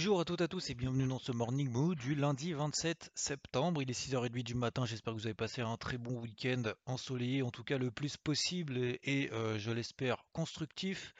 Bonjour 0.00 0.20
à 0.20 0.24
toutes 0.24 0.40
et 0.40 0.44
à 0.44 0.48
tous 0.48 0.70
et 0.70 0.74
bienvenue 0.74 1.06
dans 1.06 1.18
ce 1.18 1.30
Morning 1.30 1.68
Mood 1.68 1.98
du 1.98 2.14
lundi 2.14 2.54
27 2.54 3.10
septembre. 3.14 3.82
Il 3.82 3.90
est 3.90 3.92
6h30 3.92 4.42
du 4.42 4.54
matin. 4.54 4.86
J'espère 4.86 5.12
que 5.12 5.18
vous 5.18 5.26
avez 5.26 5.34
passé 5.34 5.60
un 5.60 5.76
très 5.76 5.98
bon 5.98 6.18
week-end 6.22 6.62
ensoleillé, 6.86 7.42
en 7.42 7.50
tout 7.50 7.64
cas 7.64 7.76
le 7.76 7.90
plus 7.90 8.16
possible 8.16 8.78
et, 8.78 9.28
euh, 9.34 9.58
je 9.58 9.70
l'espère 9.70 10.24
constructif. 10.32 11.14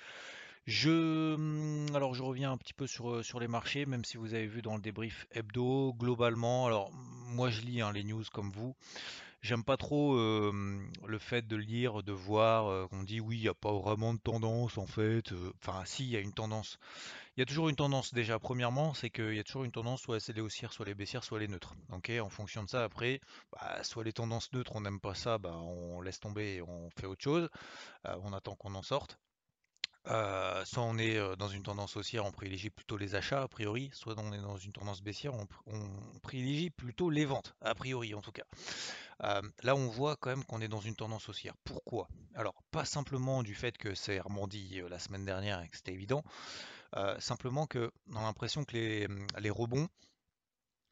Je, 0.65 1.35
hum, 1.35 1.89
alors 1.95 2.15
je 2.15 2.23
reviens 2.23 2.53
un 2.53 2.57
petit 2.57 2.73
peu 2.73 2.87
sur, 2.87 3.11
euh, 3.11 3.23
sur 3.23 3.39
les 3.39 3.49
marchés, 3.49 3.85
même 3.85 4.07
si 4.07 4.17
vous 4.17 4.33
avez 4.33 4.47
vu 4.47 4.63
dans 4.63 4.77
le 4.77 4.81
débrief 4.81 5.27
hebdo, 5.31 5.93
globalement, 5.93 6.65
alors 6.67 6.91
moi 7.27 7.51
je 7.51 7.61
lis 7.61 7.83
hein, 7.83 7.93
les 7.93 8.03
news 8.03 8.25
comme 8.33 8.51
vous. 8.51 8.75
J'aime 9.43 9.65
pas 9.65 9.77
trop 9.77 10.15
le 10.17 11.19
fait 11.19 11.47
de 11.47 11.57
lire, 11.57 12.03
de 12.03 12.13
voir 12.13 12.89
qu'on 12.89 13.03
dit 13.03 13.21
oui, 13.21 13.39
il 13.39 13.43
n'y 13.43 13.49
a 13.49 13.55
pas 13.55 13.73
vraiment 13.73 14.13
de 14.13 14.19
tendance 14.19 14.77
en 14.77 14.87
fait. 14.87 15.33
Enfin, 15.63 15.83
si, 15.87 16.05
il 16.05 16.11
y 16.11 16.17
a 16.17 16.21
une 16.21 16.35
tendance. 16.35 16.79
Il 17.37 17.41
y 17.41 17.43
a 17.43 17.47
toujours 17.47 17.69
une 17.71 17.77
tendance 17.77 18.13
déjà. 18.13 18.39
Premièrement, 18.39 18.93
c'est 18.93 19.09
qu'il 19.09 19.35
y 19.35 19.39
a 19.39 19.45
toujours 19.45 19.65
une 19.65 19.73
tendance, 19.73 20.03
soit 20.03 20.21
c'est 20.21 20.35
les 20.35 20.43
haussières, 20.43 20.73
soit 20.73 20.85
les 20.85 20.95
baissières, 20.95 21.25
soit 21.25 21.39
les 21.39 21.49
neutres. 21.49 21.75
En 21.91 22.29
fonction 22.29 22.63
de 22.65 22.69
ça, 22.69 22.85
après, 22.85 23.21
bah, 23.53 23.83
soit 23.83 24.05
les 24.05 24.13
tendances 24.13 24.53
neutres, 24.53 24.77
on 24.77 24.83
n'aime 24.83 25.01
pas 25.01 25.15
ça, 25.15 25.39
bah, 25.39 25.57
on 25.57 26.01
laisse 26.03 26.21
tomber 26.21 26.57
et 26.57 26.63
on 26.63 26.91
fait 26.91 27.07
autre 27.07 27.23
chose. 27.23 27.49
On 28.05 28.33
attend 28.33 28.57
qu'on 28.57 28.75
en 28.75 28.83
sorte. 28.83 29.19
Soit 30.07 30.83
on 30.83 30.99
est 30.99 31.37
dans 31.37 31.49
une 31.49 31.63
tendance 31.63 31.97
haussière, 31.97 32.25
on 32.25 32.33
privilégie 32.33 32.71
plutôt 32.71 32.97
les 32.97 33.15
achats 33.15 33.43
a 33.43 33.49
priori, 33.49 33.91
soit 33.93 34.15
on 34.19 34.33
est 34.33 34.41
dans 34.41 34.57
une 34.57 34.73
tendance 34.73 35.03
baissière, 35.03 35.35
on, 35.35 35.45
pr- 35.45 35.63
on 35.67 36.19
privilégie 36.21 36.71
plutôt 36.71 37.11
les 37.11 37.25
ventes, 37.25 37.55
a 37.61 37.75
priori 37.75 38.15
en 38.15 38.21
tout 38.21 38.33
cas. 38.33 38.45
Là, 39.63 39.75
on 39.75 39.89
voit 39.89 40.17
quand 40.17 40.31
même 40.31 40.45
qu'on 40.45 40.61
est 40.61 40.69
dans 40.69 40.81
une 40.81 40.97
tendance 40.97 41.29
haussière. 41.29 41.55
Pourquoi? 41.65 42.09
Alors, 42.35 42.55
pas 42.71 42.85
simplement 42.85 43.43
du 43.43 43.55
fait 43.55 43.77
que 43.77 43.95
c'est 43.95 44.21
rebondi 44.21 44.81
euh, 44.81 44.89
la 44.89 44.99
semaine 44.99 45.25
dernière 45.25 45.61
et 45.61 45.69
que 45.69 45.77
c'était 45.77 45.93
évident, 45.93 46.23
simplement 47.19 47.67
que 47.67 47.91
on 48.13 48.17
a 48.17 48.23
l'impression 48.23 48.65
que 48.65 48.73
les, 48.75 49.09
les 49.39 49.51
rebonds 49.51 49.89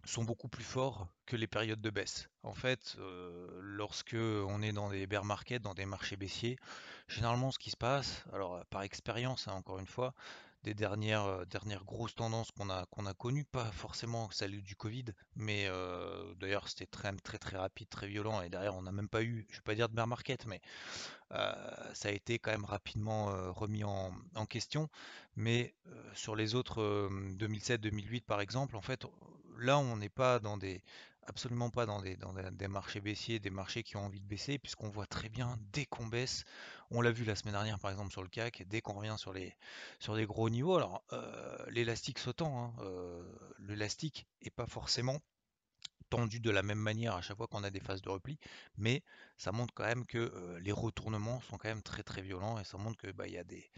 sont 0.09 0.25
beaucoup 0.25 0.49
plus 0.49 0.65
forts 0.65 1.07
que 1.27 1.37
les 1.37 1.47
périodes 1.47 1.81
de 1.81 1.91
baisse. 1.91 2.29
En 2.43 2.55
fait, 2.55 2.97
euh, 2.99 3.47
lorsque 3.61 4.17
on 4.17 4.63
est 4.63 4.73
dans 4.73 4.89
des 4.89 5.07
bear 5.07 5.25
markets, 5.25 5.63
dans 5.63 5.75
des 5.75 5.87
marchés 5.87 6.17
baissiers, 6.17 6.57
généralement 7.09 7.51
ce 7.51 7.59
qui 7.59 7.71
se 7.71 7.77
passe, 7.77 8.25
alors 8.33 8.65
par 8.71 8.83
expérience, 8.83 9.49
hein, 9.49 9.53
encore 9.53 9.79
une 9.79 9.87
fois, 9.87 10.15
des 10.65 10.75
dernières, 10.75 11.25
euh, 11.25 11.45
dernières 11.45 11.85
grosses 11.85 12.15
tendances 12.15 12.51
qu'on 12.51 12.71
a, 12.71 12.83
a 12.83 13.15
connues, 13.15 13.45
pas 13.45 13.71
forcément 13.73 14.31
celle 14.31 14.61
du 14.63 14.77
Covid, 14.77 15.07
mais 15.37 15.67
euh, 15.69 16.35
d'ailleurs 16.37 16.69
c'était 16.69 16.87
très, 16.87 17.13
très 17.17 17.39
très 17.39 17.57
rapide, 17.57 17.89
très 17.89 18.09
violent, 18.09 18.43
et 18.43 18.49
derrière 18.49 18.75
on 18.75 18.83
n'a 18.83 18.93
même 18.93 19.09
pas 19.09 19.23
eu, 19.23 19.47
je 19.51 19.57
vais 19.57 19.63
pas 19.63 19.75
dire 19.75 19.89
de 19.89 19.95
bear 19.95 20.07
market, 20.07 20.47
mais 20.47 20.61
euh, 21.33 21.53
ça 21.95 22.09
a 22.09 22.13
été 22.13 22.39
quand 22.39 22.51
même 22.51 22.65
rapidement 22.65 23.53
remis 23.53 23.85
en, 23.85 24.13
en 24.35 24.47
question. 24.47 24.89
Mais 25.37 25.75
sur 26.15 26.35
les 26.35 26.55
autres 26.55 27.09
2007-2008 27.37 28.23
par 28.25 28.41
exemple, 28.41 28.77
en 28.77 28.83
fait, 28.83 29.07
là 29.59 29.79
on 29.79 29.97
n'est 29.97 30.09
pas 30.09 30.39
dans 30.41 30.57
des 30.57 30.83
absolument 31.29 31.71
pas 31.71 31.87
dans 31.87 32.01
des, 32.01 32.69
marchés 32.69 33.01
baissiers, 33.01 33.39
des 33.39 33.51
marchés 33.51 33.83
qui 33.83 33.97
ont 33.97 34.05
envie 34.07 34.21
de 34.21 34.27
baisser, 34.27 34.59
puisqu'on 34.59 34.89
voit 34.89 35.07
très 35.07 35.29
bien 35.29 35.59
dès 35.73 35.85
qu'on 35.85 36.07
baisse, 36.07 36.45
on 36.91 37.03
l'a 37.03 37.13
vu 37.13 37.25
la 37.25 37.37
semaine 37.37 37.55
dernière 37.55 37.79
par 37.79 37.91
exemple 37.91 38.11
sur 38.11 38.23
le 38.23 38.29
CAC, 38.29 38.65
dès 38.67 38.81
qu'on 38.81 38.95
revient 38.95 39.17
sur 39.19 39.33
les 39.33 39.55
des 40.15 40.27
gros 40.27 40.49
niveaux, 40.49 40.77
alors 40.77 41.05
euh, 41.13 41.57
l'élastique 41.69 42.19
sautant, 42.19 42.65
hein, 42.65 42.75
euh, 42.81 43.23
l'élastique 43.59 44.27
est 44.41 44.51
pas 44.51 44.67
forcément 44.67 45.21
tendu 46.09 46.41
de 46.41 46.51
la 46.51 46.63
même 46.63 46.79
manière 46.79 47.15
à 47.15 47.21
chaque 47.21 47.37
fois 47.37 47.47
qu'on 47.47 47.63
a 47.63 47.71
des 47.71 47.81
phases 47.81 48.01
de 48.01 48.09
repli, 48.09 48.39
mais 48.79 49.03
ça 49.37 49.53
montre 49.53 49.75
quand 49.75 49.85
même 49.85 50.07
que 50.07 50.17
euh, 50.17 50.59
les 50.61 50.73
retournements 50.73 51.43
sont 51.43 51.59
quand 51.59 51.69
même 51.69 51.83
très 51.83 52.03
très 52.03 52.23
violents 52.23 52.59
et 52.59 52.65
ça 52.65 52.79
montre 52.79 52.97
que 52.97 53.13
bah, 53.13 53.27
il 53.27 53.35
y 53.35 53.39
a 53.39 53.45
des, 53.45 53.71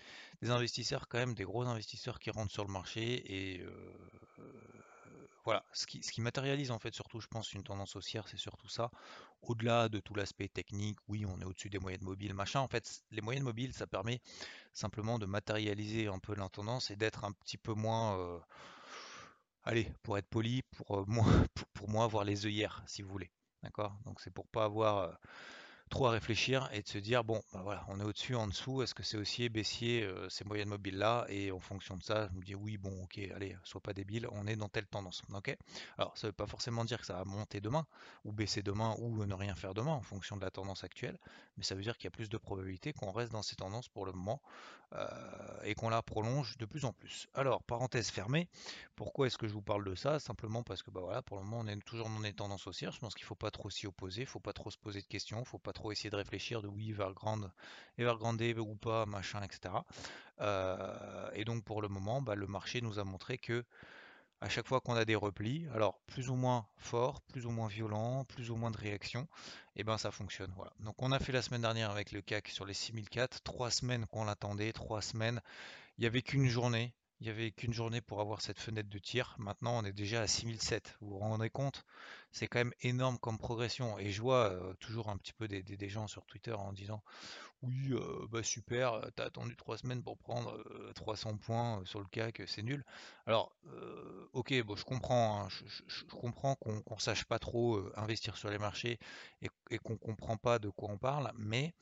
investisseurs 0.43 1.09
quand 1.09 1.19
même, 1.19 1.35
des 1.35 1.45
gros 1.45 1.65
investisseurs 1.65 2.21
qui 2.21 2.31
rentrent 2.31 2.53
sur 2.53 2.65
le 2.65 2.73
marché 2.73 3.55
et 3.55 3.67
voilà, 5.45 5.65
ce 5.73 5.87
qui, 5.87 6.21
matérialise 6.21 6.71
en 6.71 6.79
fait 6.79 6.95
surtout, 6.95 7.21
je 7.21 7.27
pense, 7.27 7.53
une 7.53 7.63
tendance 7.63 7.97
haussière, 7.97 8.29
c'est 8.29 8.37
surtout 8.37 8.69
ça. 8.69 8.91
Au-delà 9.43 9.89
de 9.89 9.99
tout 10.01 10.15
l'aspect 10.15 10.49
technique, 10.49 10.99
oui, 11.09 11.25
on 11.25 11.41
est 11.41 11.45
au-dessus 11.45 11.71
des 11.71 11.79
moyennes 11.79 12.05
mobiles, 12.05 12.35
machin. 12.35 12.61
En 12.61 12.69
fait, 12.69 13.03
les 13.11 13.23
moyennes 13.23 13.43
mobiles, 13.43 13.73
ça 13.73 13.87
permet 13.87 14.21
simplement 14.73 15.19
de 15.19 15.27
matérialiser 15.27 16.09
un 16.09 16.19
peu 16.19 16.35
la 16.35 16.49
tendance 16.49 16.91
et 16.91 16.97
d'être 16.97 17.25
un 17.25 17.33
petit 17.33 17.57
peu 17.57 17.73
moins, 17.73 18.19
euh, 18.19 18.39
allez, 19.65 19.91
pour 20.03 20.19
être 20.19 20.29
poli, 20.29 20.63
pour, 20.63 20.99
euh, 20.99 21.05
moins, 21.09 21.47
pour, 21.55 21.67
pour 21.69 21.89
moi 21.89 22.05
avoir 22.05 22.25
les 22.25 22.47
œillères, 22.47 22.83
si 22.87 23.03
vous 23.03 23.11
voulez. 23.11 23.31
D'accord? 23.63 23.97
Donc 24.05 24.21
c'est 24.21 24.31
pour 24.33 24.47
pas 24.49 24.65
avoir 24.65 24.99
euh, 24.99 25.13
trop 25.91 26.07
à 26.07 26.11
réfléchir 26.13 26.69
et 26.73 26.83
de 26.83 26.89
se 26.89 26.99
dire 26.99 27.25
bon 27.25 27.43
bah 27.53 27.61
voilà 27.65 27.85
on 27.89 27.99
est 28.01 28.05
au-dessus 28.05 28.37
en 28.37 28.47
dessous 28.47 28.83
est-ce 28.83 28.95
que 28.95 29.03
c'est 29.03 29.17
haussier 29.17 29.49
baissier 29.49 30.05
euh, 30.05 30.29
ces 30.29 30.45
moyennes 30.45 30.69
mobiles 30.69 30.97
là 30.97 31.27
et 31.29 31.51
en 31.51 31.59
fonction 31.61 31.97
de 31.97 32.03
ça 32.03 32.29
je 32.29 32.39
me 32.39 32.43
dis 32.43 32.55
oui 32.55 32.79
bon 32.79 33.03
ok 33.03 33.19
allez 33.35 33.57
sois 33.65 33.81
pas 33.81 33.93
débile 33.93 34.29
on 34.33 34.47
est 34.47 34.57
dans 34.57 34.69
telle 34.69 34.87
tendance 34.87 35.23
ok? 35.35 35.57
Alors 35.99 36.17
ça 36.17 36.29
veut 36.29 36.33
pas 36.33 36.47
forcément 36.47 36.85
dire 36.85 37.01
que 37.01 37.07
ça 37.07 37.15
va 37.15 37.25
monter 37.25 37.61
demain 37.61 37.87
ou 38.25 38.33
baisser 38.33 38.63
demain 38.63 38.95
ou 39.01 39.27
ne 39.27 39.35
rien 39.35 39.55
faire 39.55 39.75
demain 39.75 39.93
en 39.93 40.03
fonction 40.03 40.37
de 40.37 40.43
la 40.43 40.51
tendance 40.51 40.85
actuelle 40.85 41.19
mais 41.57 41.65
ça 41.65 41.75
veut 41.75 41.83
dire 41.83 41.97
qu'il 41.97 42.05
y 42.05 42.09
a 42.09 42.13
plus 42.13 42.29
de 42.29 42.39
probabilité 42.39 42.93
qu'on 42.93 43.11
reste 43.11 43.33
dans 43.33 43.43
ces 43.43 43.57
tendances 43.57 43.89
pour 43.89 44.07
le 44.07 44.13
moment 44.13 44.41
euh, 44.93 45.07
et 45.65 45.75
qu'on 45.75 45.89
la 45.89 46.03
prolonge 46.03 46.57
de 46.59 46.67
plus 46.67 46.85
en 46.85 46.93
plus. 46.93 47.29
Alors 47.35 47.63
parenthèse 47.63 48.11
fermée 48.11 48.49
pourquoi 48.97 49.27
est-ce 49.27 49.39
que 49.39 49.47
je 49.49 49.53
vous 49.53 49.63
parle 49.63 49.85
de 49.85 49.95
ça? 49.95 50.19
Simplement 50.21 50.63
parce 50.63 50.83
que 50.83 50.91
bah 50.91 51.01
voilà 51.01 51.23
pour 51.23 51.37
le 51.39 51.45
moment 51.45 51.61
on 51.61 51.67
est 51.67 51.77
toujours 51.85 52.09
dans 52.09 52.21
des 52.21 52.33
tendances 52.33 52.67
haussières 52.67 52.93
je 52.93 52.99
pense 53.01 53.15
qu'il 53.15 53.25
faut 53.25 53.35
pas 53.35 53.51
trop 53.51 53.71
s'y 53.71 53.87
opposer 53.87 54.25
faut 54.27 54.41
pas 54.41 54.53
trop 54.53 54.71
se 54.71 54.79
poser 54.79 55.01
de 55.01 55.07
questions 55.07 55.45
faut 55.45 55.59
pas 55.59 55.73
trop 55.73 55.80
essayer 55.91 56.11
de 56.11 56.17
réfléchir 56.17 56.63
de 56.63 56.69
oui 56.69 56.93
vers 56.93 57.13
grande 57.13 57.51
Evergrande 57.99 58.43
ou 58.59 58.77
pas, 58.77 59.07
machin, 59.07 59.43
etc. 59.43 59.75
Euh, 60.41 61.31
et 61.35 61.45
donc 61.45 61.65
pour 61.65 61.83
le 61.83 61.89
moment, 61.89 62.23
bah, 62.23 62.35
le 62.35 62.47
marché 62.47 62.81
nous 62.81 62.99
a 62.99 63.05
montré 63.05 63.39
que 63.39 63.65
à 64.41 64.49
chaque 64.49 64.67
fois 64.67 64.81
qu'on 64.81 64.95
a 64.95 65.05
des 65.05 65.17
replis, 65.17 65.67
alors 65.75 66.01
plus 66.07 66.31
ou 66.31 66.35
moins 66.35 66.67
forts, 66.79 67.21
plus 67.23 67.45
ou 67.45 67.51
moins 67.51 67.69
violents, 67.69 68.25
plus 68.25 68.51
ou 68.51 68.57
moins 68.57 68.71
de 68.71 68.79
réactions, 68.79 69.29
et 69.77 69.85
ben 69.85 69.99
ça 69.99 70.11
fonctionne. 70.11 70.53
Voilà. 70.57 70.73
Donc 70.81 71.03
on 71.03 71.13
a 71.13 71.19
fait 71.19 71.33
la 71.33 71.43
semaine 71.43 71.61
dernière 71.61 71.91
avec 71.91 72.11
le 72.11 72.23
CAC 72.23 72.49
sur 72.49 72.65
les 72.65 72.73
6004, 72.73 73.43
trois 73.43 73.71
semaines 73.71 74.07
qu'on 74.07 74.25
l'attendait, 74.25 74.73
trois 74.73 75.03
semaines, 75.03 75.43
il 75.99 76.03
n'y 76.03 76.07
avait 76.07 76.23
qu'une 76.23 76.49
journée. 76.49 76.95
Il 77.21 77.25
n'y 77.25 77.31
avait 77.31 77.51
qu'une 77.51 77.75
journée 77.75 78.01
pour 78.01 78.23
avoir 78.23 78.41
cette 78.41 78.59
fenêtre 78.59 78.89
de 78.89 78.99
tir. 78.99 79.35
Maintenant, 79.39 79.79
on 79.79 79.85
est 79.85 79.93
déjà 79.93 80.23
à 80.23 80.27
6007. 80.27 80.97
Vous 81.03 81.11
vous 81.11 81.19
rendez 81.19 81.51
compte? 81.51 81.85
C'est 82.33 82.47
quand 82.47 82.61
même 82.61 82.73
énorme 82.81 83.19
comme 83.19 83.39
progression. 83.39 83.99
Et 83.99 84.11
je 84.11 84.23
vois 84.23 84.51
euh, 84.51 84.73
toujours 84.81 85.11
un 85.11 85.19
petit 85.19 85.35
peu 85.35 85.47
des, 85.47 85.89
gens 85.91 86.07
sur 86.07 86.25
Twitter 86.25 86.55
en 86.55 86.73
disant 86.73 87.03
oui, 87.63 87.93
bah 88.31 88.43
super, 88.43 89.01
t'as 89.17 89.27
attendu 89.27 89.55
trois 89.57 89.77
semaines 89.77 90.03
pour 90.03 90.17
prendre 90.17 90.57
euh, 90.71 90.93
300 90.95 91.37
points 91.37 91.83
sur 91.85 92.01
le 92.01 92.07
CAC, 92.07 92.43
c'est 92.47 92.63
nul. 92.63 92.85
Alors, 93.27 93.53
ok, 94.33 94.63
bon, 94.63 94.77
je 94.77 94.85
comprends, 94.85 95.43
hein, 95.43 95.49
je, 95.87 96.05
comprends 96.05 96.55
qu'on 96.55 96.81
qu'on 96.81 96.99
sache 96.99 97.25
pas 97.25 97.39
trop 97.39 97.81
investir 97.97 98.37
sur 98.37 98.51
les 98.51 98.59
marchés 98.59 98.99
et, 99.43 99.79
qu'on 99.79 99.97
comprend 99.97 100.37
pas 100.37 100.59
de 100.59 100.71
quoi 100.71 100.89
on 100.91 100.99
parle, 100.99 101.31
mais 101.37 101.75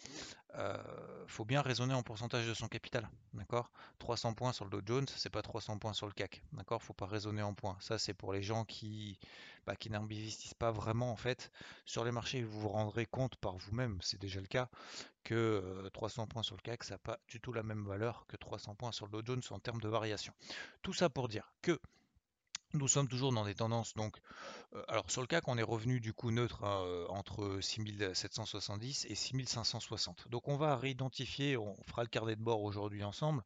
faut 1.29 1.45
bien 1.45 1.63
raisonner 1.63 1.95
en 1.95 2.03
pourcentage 2.03 2.47
de 2.47 2.55
son 2.55 2.69
capital, 2.69 3.09
d'accord? 3.35 3.71
300 3.99 4.35
points 4.35 4.53
sur 4.53 4.65
le 4.65 4.71
Dow 4.71 4.83
Jones, 4.85 5.07
c'est 5.17 5.31
pas 5.31 5.43
300 5.43 5.79
points 5.79 5.93
sur 5.93 6.07
le 6.07 6.13
CAC, 6.13 6.43
d'accord? 6.53 6.83
Faut 6.83 6.95
pas 6.95 7.07
raisonner 7.07 7.43
en 7.43 7.55
points. 7.55 7.77
Ça, 7.81 7.99
c'est 7.99 8.15
pour 8.15 8.33
les 8.33 8.43
gens 8.43 8.65
qui, 8.65 9.19
bah, 9.69 9.77
qui 9.77 9.91
n'investissent 9.91 10.55
pas 10.55 10.71
vraiment 10.71 11.13
en 11.13 11.17
fait 11.17 11.53
sur 11.85 12.03
les 12.03 12.11
marchés. 12.11 12.43
Vous 12.43 12.59
vous 12.59 12.71
rendrez 12.71 13.05
compte 13.05 13.37
par 13.37 13.55
vous-même, 13.59 13.99
c'est 14.01 14.19
déjà 14.19 14.41
le 14.41 14.47
cas 14.47 14.71
que 15.25 15.35
euh, 15.35 15.91
300 15.91 16.27
points 16.27 16.43
sur 16.43 16.57
le 16.57 16.63
CAC, 16.63 16.85
ça 16.85 16.95
n'a 16.95 16.99
pas 16.99 17.19
du 17.29 17.39
tout 17.39 17.53
la 17.53 17.63
même 17.63 17.85
valeur 17.85 18.25
que 18.29 18.39
300 18.39 18.77
points 18.77 18.93
sur 18.93 19.05
le 19.05 19.13
Dow 19.13 19.23
Jones 19.27 19.43
en 19.51 19.59
termes 19.59 19.83
de 19.83 19.89
variation. 19.89 20.33
Tout 20.81 20.95
ça 20.95 21.11
pour 21.11 21.29
dire 21.29 21.53
que 21.61 21.79
nous 22.73 22.89
sommes 22.89 23.09
toujours 23.09 23.31
dans 23.31 23.45
des 23.45 23.57
tendances. 23.57 23.93
Donc, 23.93 24.17
alors 24.89 25.11
sur 25.11 25.21
le 25.21 25.27
CAC, 25.27 25.47
on 25.49 25.59
est 25.59 25.63
revenu 25.63 26.01
du 26.01 26.15
coup 26.15 26.31
neutre 26.31 26.65
hein, 26.65 27.05
entre 27.11 27.61
6770 27.61 29.05
et 29.11 29.15
6560. 29.15 30.29
Donc, 30.29 30.49
on 30.49 30.57
va 30.57 30.77
réidentifier, 30.77 31.59
on 31.59 31.77
fera 31.87 32.05
le 32.05 32.09
carnet 32.09 32.37
de 32.37 32.43
bord 32.43 32.63
aujourd'hui 32.63 33.05
ensemble 33.05 33.43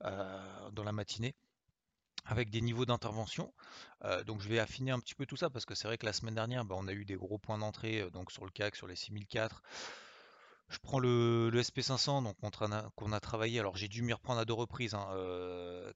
dans 0.00 0.84
la 0.84 0.92
matinée 0.92 1.34
avec 2.28 2.50
des 2.50 2.60
niveaux 2.60 2.84
d'intervention. 2.84 3.52
Euh, 4.04 4.22
donc 4.22 4.40
je 4.40 4.48
vais 4.48 4.58
affiner 4.58 4.92
un 4.92 5.00
petit 5.00 5.14
peu 5.14 5.26
tout 5.26 5.36
ça 5.36 5.50
parce 5.50 5.64
que 5.64 5.74
c'est 5.74 5.88
vrai 5.88 5.98
que 5.98 6.06
la 6.06 6.12
semaine 6.12 6.34
dernière, 6.34 6.64
bah, 6.64 6.76
on 6.78 6.86
a 6.86 6.92
eu 6.92 7.04
des 7.04 7.16
gros 7.16 7.38
points 7.38 7.58
d'entrée 7.58 8.02
euh, 8.02 8.10
donc 8.10 8.30
sur 8.30 8.44
le 8.44 8.50
CAC, 8.50 8.76
sur 8.76 8.86
les 8.86 8.96
6004, 8.96 9.62
Je 10.68 10.78
prends 10.78 10.98
le, 10.98 11.50
SP500 11.54 12.22
donc 12.22 12.36
qu'on 12.94 13.12
a, 13.12 13.20
travaillé. 13.20 13.58
Alors 13.58 13.76
j'ai 13.76 13.88
dû 13.88 14.02
m'y 14.02 14.12
reprendre 14.12 14.40
à 14.40 14.44
deux 14.44 14.52
reprises, 14.52 14.94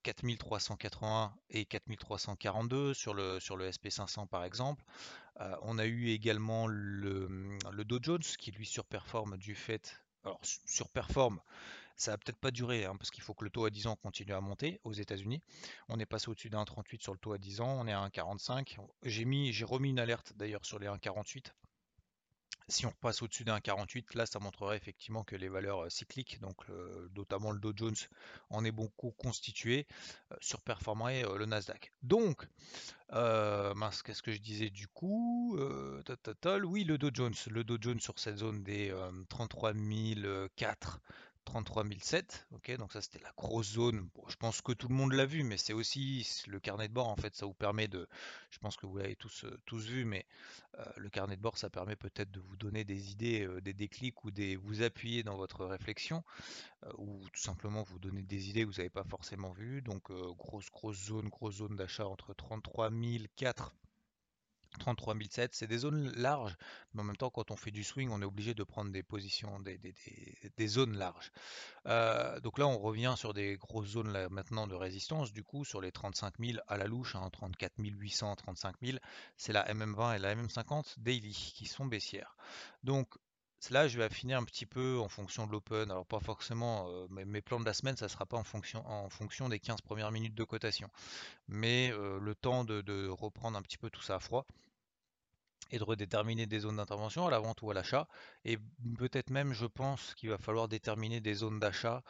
4381 0.02 1.08
hein, 1.08 1.34
et 1.50 1.66
4342 1.66 2.94
sur 2.94 3.12
le, 3.12 3.38
sur 3.38 3.56
le 3.56 3.68
SP500 3.68 4.26
par 4.26 4.44
exemple. 4.44 4.82
Euh, 5.40 5.54
on 5.62 5.78
a 5.78 5.84
eu 5.84 6.08
également 6.08 6.66
le, 6.66 7.58
le, 7.70 7.84
Dow 7.84 7.98
Jones 8.02 8.22
qui 8.38 8.52
lui 8.52 8.66
surperforme 8.66 9.36
du 9.36 9.54
fait. 9.54 9.98
Alors 10.24 10.40
surperforme, 10.42 11.40
ça 11.96 12.12
va 12.12 12.18
peut-être 12.18 12.38
pas 12.38 12.50
durer 12.50 12.84
hein, 12.84 12.96
parce 12.96 13.10
qu'il 13.10 13.22
faut 13.22 13.34
que 13.34 13.44
le 13.44 13.50
taux 13.50 13.64
à 13.64 13.70
10 13.70 13.86
ans 13.86 13.96
continue 13.96 14.32
à 14.32 14.40
monter 14.40 14.80
aux 14.84 14.92
États-Unis. 14.92 15.42
On 15.88 15.98
est 15.98 16.06
passé 16.06 16.28
au-dessus 16.28 16.50
d'un 16.50 16.62
1,38 16.64 17.02
sur 17.02 17.12
le 17.12 17.18
taux 17.18 17.32
à 17.32 17.38
10 17.38 17.60
ans, 17.60 17.76
on 17.80 17.86
est 17.86 17.92
à 17.92 18.06
1,45. 18.08 18.78
J'ai 19.04 19.24
mis, 19.24 19.52
j'ai 19.52 19.64
remis 19.64 19.90
une 19.90 19.98
alerte 19.98 20.32
d'ailleurs 20.36 20.64
sur 20.64 20.78
les 20.78 20.86
1,48 20.86 21.52
si 22.68 22.86
on 22.86 22.90
repasse 22.90 23.22
au-dessus 23.22 23.44
d'un 23.44 23.60
48, 23.60 24.14
là 24.14 24.26
ça 24.26 24.38
montrerait 24.38 24.76
effectivement 24.76 25.24
que 25.24 25.36
les 25.36 25.48
valeurs 25.48 25.84
euh, 25.84 25.90
cycliques, 25.90 26.40
donc 26.40 26.56
notamment 27.14 27.50
le 27.50 27.60
Dow 27.60 27.72
Jones, 27.74 27.96
en 28.50 28.64
est 28.64 28.72
beaucoup 28.72 29.10
constitué, 29.12 29.86
euh, 30.32 30.36
surperformerait 30.40 31.24
euh, 31.24 31.36
le 31.36 31.46
Nasdaq. 31.46 31.92
Donc, 32.02 32.46
mince, 33.10 34.02
qu'est-ce 34.02 34.22
que 34.22 34.32
je 34.32 34.40
disais 34.40 34.70
du 34.70 34.88
coup 34.88 35.58
Oui, 35.58 36.84
le 36.84 36.98
Dow 36.98 37.10
Jones, 37.12 37.34
le 37.48 37.64
Dow 37.64 37.76
Jones 37.80 38.00
sur 38.00 38.18
cette 38.18 38.38
zone 38.38 38.62
des 38.62 38.94
33 39.28 39.74
004 40.56 41.00
33 41.44 41.84
007, 42.00 42.46
ok, 42.52 42.76
donc 42.76 42.92
ça 42.92 43.02
c'était 43.02 43.18
la 43.18 43.32
grosse 43.36 43.72
zone. 43.72 44.08
je 44.28 44.36
pense 44.36 44.60
que 44.60 44.72
tout 44.72 44.88
le 44.88 44.94
monde 44.94 45.12
l'a 45.12 45.26
vu, 45.26 45.42
mais 45.42 45.56
c'est 45.56 45.72
aussi 45.72 46.26
le 46.46 46.60
carnet 46.60 46.88
de 46.88 46.92
bord 46.92 47.08
en 47.08 47.16
fait, 47.16 47.34
ça 47.34 47.46
vous 47.46 47.54
permet 47.54 47.88
de, 47.88 48.08
je 48.50 48.58
pense 48.58 48.76
que 48.76 48.86
vous 48.86 48.96
l'avez 48.96 49.16
tous, 49.16 49.44
euh, 49.44 49.60
tous 49.66 49.86
vu, 49.86 50.04
mais 50.04 50.26
euh, 50.78 50.84
le 50.96 51.10
carnet 51.10 51.36
de 51.36 51.42
bord 51.42 51.58
ça 51.58 51.70
permet 51.70 51.96
peut-être 51.96 52.30
de 52.30 52.40
vous 52.40 52.56
donner 52.56 52.84
des 52.84 53.10
idées, 53.10 53.46
euh, 53.46 53.60
des 53.60 53.74
déclics 53.74 54.24
ou 54.24 54.30
des 54.30 54.56
vous 54.56 54.82
appuyer 54.82 55.22
dans 55.22 55.36
votre 55.36 55.64
réflexion, 55.64 56.22
ou 56.98 57.20
tout 57.32 57.40
simplement 57.40 57.82
vous 57.82 57.98
donner 57.98 58.22
des 58.22 58.48
idées 58.50 58.62
que 58.62 58.66
vous 58.66 58.78
n'avez 58.78 58.90
pas 58.90 59.04
forcément 59.04 59.52
vues. 59.52 59.82
Donc 59.82 60.10
grosse 60.36 60.70
grosse 60.70 61.04
zone, 61.06 61.28
grosse 61.28 61.56
zone 61.56 61.76
d'achat 61.76 62.06
entre 62.06 62.34
33 62.34 62.90
004 63.36 63.72
33 64.78 65.14
007, 65.30 65.54
c'est 65.54 65.66
des 65.66 65.78
zones 65.78 66.12
larges, 66.16 66.56
mais 66.94 67.02
en 67.02 67.04
même 67.04 67.16
temps, 67.16 67.30
quand 67.30 67.50
on 67.50 67.56
fait 67.56 67.70
du 67.70 67.84
swing, 67.84 68.10
on 68.10 68.20
est 68.22 68.26
obligé 68.26 68.54
de 68.54 68.64
prendre 68.64 68.90
des 68.90 69.02
positions, 69.02 69.60
des, 69.60 70.66
zones 70.66 70.96
larges. 70.96 71.32
Euh, 71.86 72.40
donc 72.40 72.58
là, 72.58 72.66
on 72.66 72.78
revient 72.78 73.14
sur 73.16 73.34
des 73.34 73.56
grosses 73.56 73.90
zones 73.90 74.28
maintenant 74.30 74.66
de 74.66 74.74
résistance, 74.74 75.32
du 75.32 75.42
coup, 75.42 75.64
sur 75.64 75.80
les 75.80 75.92
35 75.92 76.34
000 76.38 76.58
à 76.68 76.76
la 76.76 76.86
louche, 76.86 77.16
34 77.32 77.72
800, 77.78 78.36
35 78.36 78.76
000, 78.82 78.98
c'est 79.36 79.52
la 79.52 79.64
MM20 79.72 80.16
et 80.16 80.18
la 80.18 80.34
MM50 80.34 80.98
daily 80.98 81.32
qui 81.32 81.66
sont 81.66 81.86
baissières. 81.86 82.36
Donc 82.82 83.08
Là, 83.70 83.86
je 83.86 83.96
vais 83.96 84.04
affiner 84.04 84.34
un 84.34 84.44
petit 84.44 84.66
peu 84.66 84.98
en 84.98 85.08
fonction 85.08 85.46
de 85.46 85.52
l'open. 85.52 85.90
Alors, 85.90 86.06
pas 86.06 86.20
forcément, 86.20 86.88
euh, 86.88 87.06
mes, 87.08 87.40
plans 87.40 87.60
de 87.60 87.64
la 87.64 87.72
semaine, 87.72 87.96
ça 87.96 88.06
ne 88.06 88.10
sera 88.10 88.26
pas 88.26 88.36
en 88.36 88.44
fonction, 88.44 89.48
des 89.48 89.60
15 89.60 89.80
premières 89.82 90.10
minutes 90.10 90.34
de 90.34 90.44
cotation. 90.44 90.90
Mais 91.48 91.90
euh, 91.92 92.18
le 92.18 92.34
temps 92.34 92.64
de, 92.64 93.08
reprendre 93.08 93.56
un 93.56 93.62
petit 93.62 93.78
peu 93.78 93.90
tout 93.90 94.02
ça 94.02 94.16
à 94.16 94.18
froid 94.18 94.46
et 95.72 95.78
de 95.78 95.84
redéterminer 95.84 96.46
des 96.46 96.60
zones 96.60 96.76
d'intervention 96.76 97.26
à 97.26 97.30
la 97.30 97.38
vente 97.38 97.62
ou 97.62 97.70
à 97.70 97.74
l'achat. 97.74 98.06
Et 98.44 98.58
peut-être 98.98 99.30
même, 99.30 99.54
je 99.54 99.66
pense 99.66 100.14
qu'il 100.14 100.28
va 100.28 100.38
falloir 100.38 100.68
déterminer 100.68 101.20
des 101.20 101.34
zones 101.34 101.58
d'achat 101.58 102.04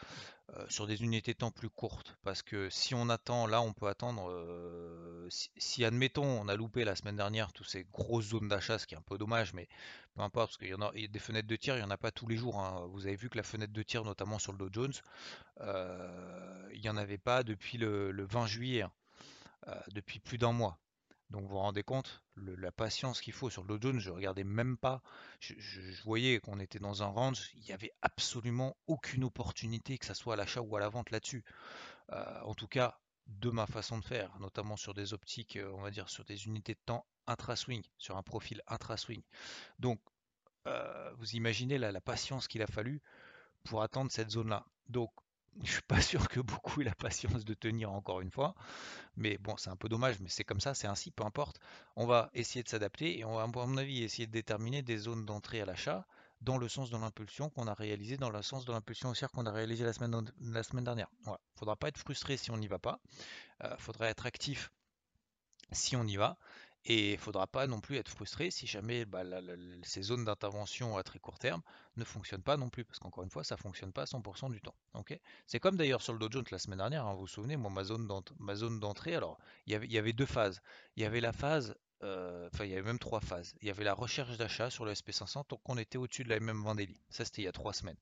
euh, 0.57 0.67
sur 0.69 0.89
des 0.89 1.03
unités 1.03 1.33
de 1.33 1.39
temps 1.39 1.53
plus 1.53 1.71
courtes. 1.71 2.19
Parce 2.25 2.43
que 2.43 2.69
si 2.71 2.95
on 2.95 3.09
attend, 3.09 3.47
là, 3.47 3.63
on 3.63 3.73
peut 3.73 3.87
attendre. 3.87 4.29
Euh, 4.31 5.29
si, 5.57 5.85
admettons, 5.85 6.25
on 6.25 6.49
a 6.49 6.57
loupé 6.57 6.85
la 6.85 6.97
semaine 6.97 7.17
dernière 7.17 7.53
toutes 7.53 7.69
ces 7.69 7.85
grosses 7.85 8.31
zones 8.31 8.49
d'achat, 8.49 8.79
ce 8.81 8.87
qui 8.87 8.95
est 8.95 8.99
un 8.99 9.03
peu 9.03 9.17
dommage, 9.17 9.55
mais 9.55 9.69
peu 10.15 10.23
importe, 10.23 10.49
parce 10.49 10.59
qu'il 10.59 10.69
y 10.69 10.75
en 10.75 10.83
a 10.83 10.91
des 10.93 11.19
fenêtres 11.21 11.49
de 11.49 11.57
tir, 11.57 11.77
il 11.77 11.79
n'y 11.79 11.85
en 11.85 11.91
a 11.91 11.97
pas 11.97 12.11
tous 12.11 12.27
les 12.27 12.37
jours. 12.37 12.59
Hein. 12.59 12.85
Vous 12.91 13.07
avez 13.07 13.17
vu 13.17 13.31
que 13.31 13.37
la 13.37 13.45
fenêtre 13.45 13.73
de 13.73 13.83
tir, 13.83 14.05
notamment 14.05 14.41
sur 14.41 14.53
le 14.53 14.59
Dow 14.59 14.69
Jones, 14.73 14.95
euh, 15.61 16.69
il 16.75 16.81
n'y 16.81 16.89
en 16.89 16.97
avait 16.97 17.19
pas 17.19 17.45
depuis 17.45 17.79
le, 17.79 18.27
20 18.27 18.47
juillet, 18.47 18.83
hein. 18.83 18.93
depuis 19.93 20.19
plus 20.19 20.39
d'un 20.39 20.53
mois. 20.53 20.82
Donc 21.33 21.45
vous 21.45 21.49
vous 21.49 21.59
rendez 21.59 21.83
compte, 21.83 22.23
la 22.37 22.71
patience 22.71 23.23
qu'il 23.23 23.33
faut 23.33 23.49
sur 23.49 23.65
Jones, 23.81 23.99
je 23.99 24.11
regardais 24.11 24.45
même 24.45 24.77
pas, 24.77 25.03
je, 25.41 25.55
voyais 26.05 26.41
qu'on 26.41 26.61
était 26.61 26.79
dans 26.79 27.03
un 27.03 27.07
range, 27.07 27.51
il 27.55 27.63
n'y 27.63 27.73
avait 27.73 27.93
absolument 28.03 28.77
aucune 28.87 29.25
opportunité, 29.25 29.97
que 29.97 30.05
ce 30.05 30.13
soit 30.13 30.35
à 30.35 30.37
l'achat 30.37 30.61
ou 30.61 30.77
à 30.77 30.81
la 30.81 30.91
vente 30.91 31.11
là-dessus. 31.11 31.43
Euh, 32.13 32.41
en 32.43 32.55
tout 32.55 32.69
cas, 32.69 33.01
de 33.27 33.49
ma 33.49 33.67
façon 33.67 33.99
de 33.99 34.05
faire, 34.05 34.39
notamment 34.41 34.77
sur 34.77 34.93
des 34.93 35.15
optiques, 35.15 35.57
euh, 35.57 35.73
on 35.73 35.81
va 35.81 35.91
dire 35.91 36.11
sur 36.11 36.25
des 36.27 36.45
unités 36.45 36.75
de 36.75 36.81
temps 36.85 37.07
intra-swing, 37.27 37.83
sur 37.97 38.19
un 38.19 38.23
profil 38.23 38.61
intra-swing. 38.67 39.23
Donc, 39.79 40.01
euh, 40.67 41.15
vous 41.15 41.35
imaginez 41.35 41.79
la 41.79 42.01
patience 42.03 42.47
qu'il 42.47 42.61
a 42.61 42.67
fallu 42.67 43.01
pour 43.65 43.83
attendre 43.83 44.13
cette 44.13 44.31
zone-là. 44.31 44.67
Donc, 44.91 45.11
je 45.63 45.73
suis 45.73 45.83
pas 45.83 46.01
sûr 46.01 46.29
que 46.29 46.41
beaucoup 46.41 46.81
aient 46.81 46.85
la 46.85 46.95
patience 46.95 47.45
de 47.45 47.55
tenir 47.55 47.93
encore 47.93 48.21
une 48.21 48.31
fois. 48.31 48.55
Mais 49.17 49.39
bon, 49.39 49.57
c'est 49.57 49.71
un 49.71 49.77
peu 49.77 49.89
dommage, 49.89 50.21
mais 50.21 50.29
c'est 50.29 50.45
comme 50.45 50.61
ça, 50.61 50.75
c'est 50.75 50.87
ainsi, 50.87 51.11
peu 51.11 51.25
importe. 51.25 51.59
On 51.97 52.07
va 52.07 52.31
essayer 52.35 52.63
de 52.63 52.69
s'adapter 52.69 53.19
et 53.19 53.25
on 53.25 53.37
va, 53.37 53.43
à 53.43 53.47
mon 53.47 53.77
avis, 53.77 54.03
essayer 54.03 54.27
de 54.27 54.33
déterminer 54.33 54.83
des 54.83 54.97
zones 54.97 55.27
d'entrée 55.27 55.61
à 55.61 55.67
l'achat 55.67 56.07
dans 56.41 56.59
le 56.59 56.69
sens 56.69 56.91
de 56.91 56.97
l'impulsion 56.97 57.51
qu'on 57.51 57.69
a 57.69 57.75
réalisé, 57.75 58.17
dans 58.17 58.31
le 58.31 58.43
sens 58.43 58.65
de 58.65 58.73
l'impulsion 58.73 59.11
haussière 59.11 59.31
qu'on 59.31 59.47
a 59.47 59.53
réalisé 59.53 59.85
la 59.85 59.93
semaine, 59.93 60.31
la 60.41 60.63
semaine 60.63 60.85
dernière. 60.85 61.09
Faudra 61.55 61.77
pas 61.77 61.89
être 61.89 61.99
frustré 61.99 62.37
si 62.37 62.51
on 62.51 62.57
n'y 62.57 62.67
va 62.67 62.79
pas. 62.79 63.01
Il 63.61 63.67
euh, 63.67 63.77
faudra 63.77 64.09
être 64.09 64.27
actif 64.27 64.73
si 65.71 65.97
on 65.97 66.05
y 66.05 66.17
va. 66.17 66.37
Et 66.85 67.11
il 67.11 67.13
ne 67.13 67.19
faudra 67.19 67.47
pas 67.47 67.67
non 67.67 67.81
plus 67.81 67.97
être 67.97 68.09
frustré 68.09 68.51
si 68.51 68.67
jamais 68.67 69.05
bah, 69.05 69.23
ces 69.85 70.03
zones 70.03 70.25
d'intervention 70.25 70.97
à 70.97 71.03
très 71.05 71.21
court 71.21 71.39
terme 71.39 71.63
ne 71.97 72.05
fonctionnent 72.05 72.43
pas 72.43 72.57
non 72.57 72.71
plus, 72.71 72.85
parce 72.85 72.99
qu'encore 72.99 73.23
une 73.23 73.31
fois, 73.31 73.45
ça 73.45 73.55
ne 73.55 73.61
fonctionne 73.61 73.93
pas 73.93 74.05
100% 74.05 74.51
du 74.51 74.61
temps. 74.61 74.75
c'est 75.47 75.61
comme 75.61 75.77
d'ailleurs 75.77 76.03
sur 76.03 76.13
le 76.13 76.19
Dow 76.19 76.29
Jones 76.31 76.45
la 76.51 76.59
semaine 76.59 76.79
dernière, 76.79 77.07
hein, 77.07 77.15
vous 77.15 77.21
vous 77.21 77.27
souvenez, 77.29 77.57
moi, 77.57 77.71
ma 77.71 77.85
zone 77.85 78.81
d'entrée, 78.81 79.15
alors 79.15 79.39
il 79.67 79.73
y, 79.73 79.99
avait, 79.99 80.13
deux 80.13 80.27
phases. 80.27 80.61
Il 80.97 81.03
y 81.03 81.07
avait 81.07 81.21
la 81.21 81.33
phase, 81.33 81.77
enfin 82.03 82.65
il 82.65 82.71
y 82.71 82.75
avait 82.75 82.83
même 82.83 82.99
trois 82.99 83.21
phases. 83.21 83.55
Il 83.61 83.69
y 83.69 83.71
avait 83.71 83.85
la 83.85 83.95
recherche 83.95 84.37
d'achat 84.37 84.71
sur 84.71 84.85
le 84.85 84.93
SP500 84.93 85.45
tant 85.47 85.57
qu'on 85.59 85.79
était 85.79 85.99
au-dessus 85.99 86.25
de 86.25 86.29
la 86.29 86.41
MM 86.41 86.63
Vendélie. 86.63 87.01
Ça 87.11 87.25
c'était 87.25 87.43
il 87.43 87.45
y 87.47 87.49
a 87.49 87.53
trois 87.53 87.73
semaines. 87.73 87.97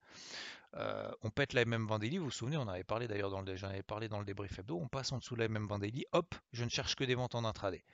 Euh, 0.74 1.10
on 1.22 1.30
pète 1.30 1.52
la 1.52 1.64
MM 1.64 1.86
Vendélie, 1.86 2.18
vous 2.18 2.26
vous 2.26 2.30
souvenez, 2.30 2.56
on 2.56 2.68
avait 2.68 2.84
parlé 2.84 3.08
d'ailleurs 3.08 3.30
dans 3.30 3.40
le, 3.40 3.56
j'en 3.56 3.68
avais 3.68 3.82
parlé 3.82 4.08
dans 4.08 4.20
le 4.20 4.24
débrief 4.24 4.56
hebdo, 4.58 4.78
on 4.78 4.86
passe 4.86 5.10
en 5.10 5.18
dessous 5.18 5.34
de 5.34 5.40
la 5.40 5.48
MM 5.48 5.66
Vendélie, 5.66 6.06
hop, 6.12 6.34
je 6.52 6.62
ne 6.62 6.68
cherche 6.68 6.94
que 6.94 7.02
des 7.02 7.16
ventes 7.16 7.34
en 7.34 7.44
intraday. 7.44 7.84